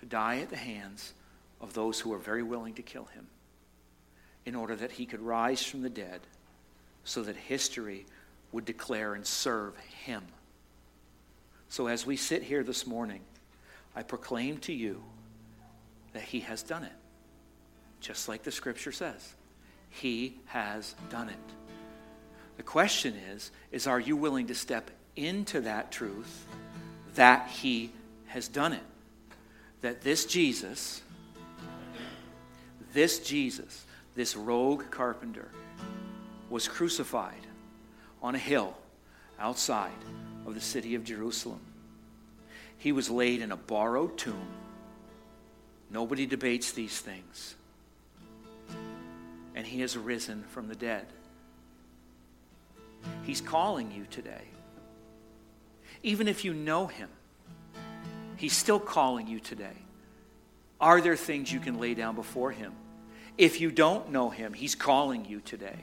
to 0.00 0.06
die 0.06 0.40
at 0.40 0.50
the 0.50 0.56
hands 0.56 1.14
of 1.62 1.72
those 1.72 1.98
who 1.98 2.10
were 2.10 2.18
very 2.18 2.42
willing 2.42 2.74
to 2.74 2.82
kill 2.82 3.06
him, 3.06 3.26
in 4.44 4.54
order 4.54 4.76
that 4.76 4.92
he 4.92 5.06
could 5.06 5.20
rise 5.20 5.64
from 5.64 5.80
the 5.80 5.88
dead, 5.88 6.20
so 7.04 7.22
that 7.22 7.36
history 7.36 8.04
would 8.52 8.64
declare 8.64 9.14
and 9.14 9.26
serve 9.26 9.76
him. 10.04 10.22
So 11.68 11.88
as 11.88 12.06
we 12.06 12.16
sit 12.16 12.42
here 12.42 12.62
this 12.62 12.86
morning, 12.86 13.20
I 13.94 14.02
proclaim 14.02 14.58
to 14.58 14.72
you 14.72 15.02
that 16.12 16.22
he 16.22 16.40
has 16.40 16.62
done 16.62 16.84
it, 16.84 16.92
just 18.00 18.28
like 18.28 18.42
the 18.42 18.52
scripture 18.52 18.92
says. 18.92 19.34
He 19.90 20.36
has 20.46 20.94
done 21.10 21.28
it. 21.28 21.36
The 22.56 22.62
question 22.62 23.14
is, 23.32 23.50
is 23.72 23.86
are 23.86 24.00
you 24.00 24.16
willing 24.16 24.46
to 24.46 24.54
step 24.54 24.90
into 25.16 25.62
that 25.62 25.90
truth 25.90 26.46
that 27.14 27.48
he 27.48 27.90
has 28.26 28.48
done 28.48 28.72
it? 28.72 28.82
That 29.82 30.02
this 30.02 30.24
Jesus, 30.24 31.02
this 32.92 33.18
Jesus, 33.20 33.84
this 34.14 34.36
rogue 34.36 34.90
carpenter, 34.90 35.48
was 36.48 36.68
crucified 36.68 37.45
on 38.22 38.34
a 38.34 38.38
hill 38.38 38.74
outside 39.38 39.92
of 40.46 40.54
the 40.54 40.60
city 40.60 40.94
of 40.94 41.04
Jerusalem. 41.04 41.60
He 42.78 42.92
was 42.92 43.10
laid 43.10 43.42
in 43.42 43.52
a 43.52 43.56
borrowed 43.56 44.16
tomb. 44.18 44.46
Nobody 45.90 46.26
debates 46.26 46.72
these 46.72 46.98
things. 46.98 47.54
And 49.54 49.66
he 49.66 49.80
has 49.80 49.96
risen 49.96 50.44
from 50.48 50.68
the 50.68 50.74
dead. 50.74 51.06
He's 53.24 53.40
calling 53.40 53.90
you 53.92 54.06
today. 54.10 54.42
Even 56.02 56.28
if 56.28 56.44
you 56.44 56.52
know 56.52 56.86
him, 56.86 57.08
he's 58.36 58.54
still 58.54 58.80
calling 58.80 59.26
you 59.26 59.40
today. 59.40 59.76
Are 60.80 61.00
there 61.00 61.16
things 61.16 61.50
you 61.50 61.60
can 61.60 61.80
lay 61.80 61.94
down 61.94 62.14
before 62.14 62.52
him? 62.52 62.72
If 63.38 63.60
you 63.60 63.70
don't 63.70 64.10
know 64.10 64.28
him, 64.28 64.52
he's 64.52 64.74
calling 64.74 65.24
you 65.24 65.40
today. 65.40 65.78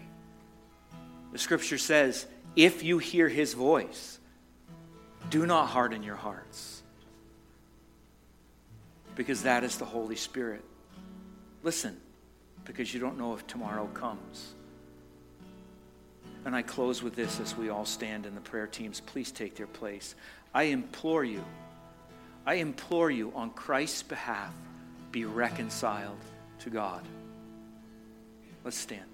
The 1.33 1.39
scripture 1.39 1.79
says, 1.79 2.27
if 2.55 2.83
you 2.83 2.99
hear 2.99 3.27
his 3.27 3.55
voice, 3.55 4.19
do 5.31 5.47
not 5.47 5.65
harden 5.65 6.03
your 6.03 6.15
hearts. 6.15 6.83
Because 9.15 9.43
that 9.43 9.63
is 9.63 9.77
the 9.77 9.85
Holy 9.85 10.15
Spirit. 10.15 10.63
Listen, 11.63 11.99
because 12.65 12.93
you 12.93 12.99
don't 12.99 13.17
know 13.17 13.33
if 13.33 13.47
tomorrow 13.47 13.87
comes. 13.87 14.53
And 16.45 16.55
I 16.55 16.61
close 16.61 17.01
with 17.01 17.15
this 17.15 17.39
as 17.39 17.57
we 17.57 17.69
all 17.69 17.85
stand 17.85 18.27
in 18.27 18.35
the 18.35 18.41
prayer 18.41 18.67
teams. 18.67 18.99
Please 18.99 19.31
take 19.31 19.55
their 19.55 19.67
place. 19.67 20.13
I 20.53 20.63
implore 20.63 21.23
you, 21.23 21.43
I 22.45 22.55
implore 22.55 23.09
you 23.09 23.31
on 23.33 23.49
Christ's 23.51 24.03
behalf, 24.03 24.53
be 25.11 25.25
reconciled 25.25 26.19
to 26.59 26.69
God. 26.69 27.01
Let's 28.63 28.77
stand. 28.77 29.12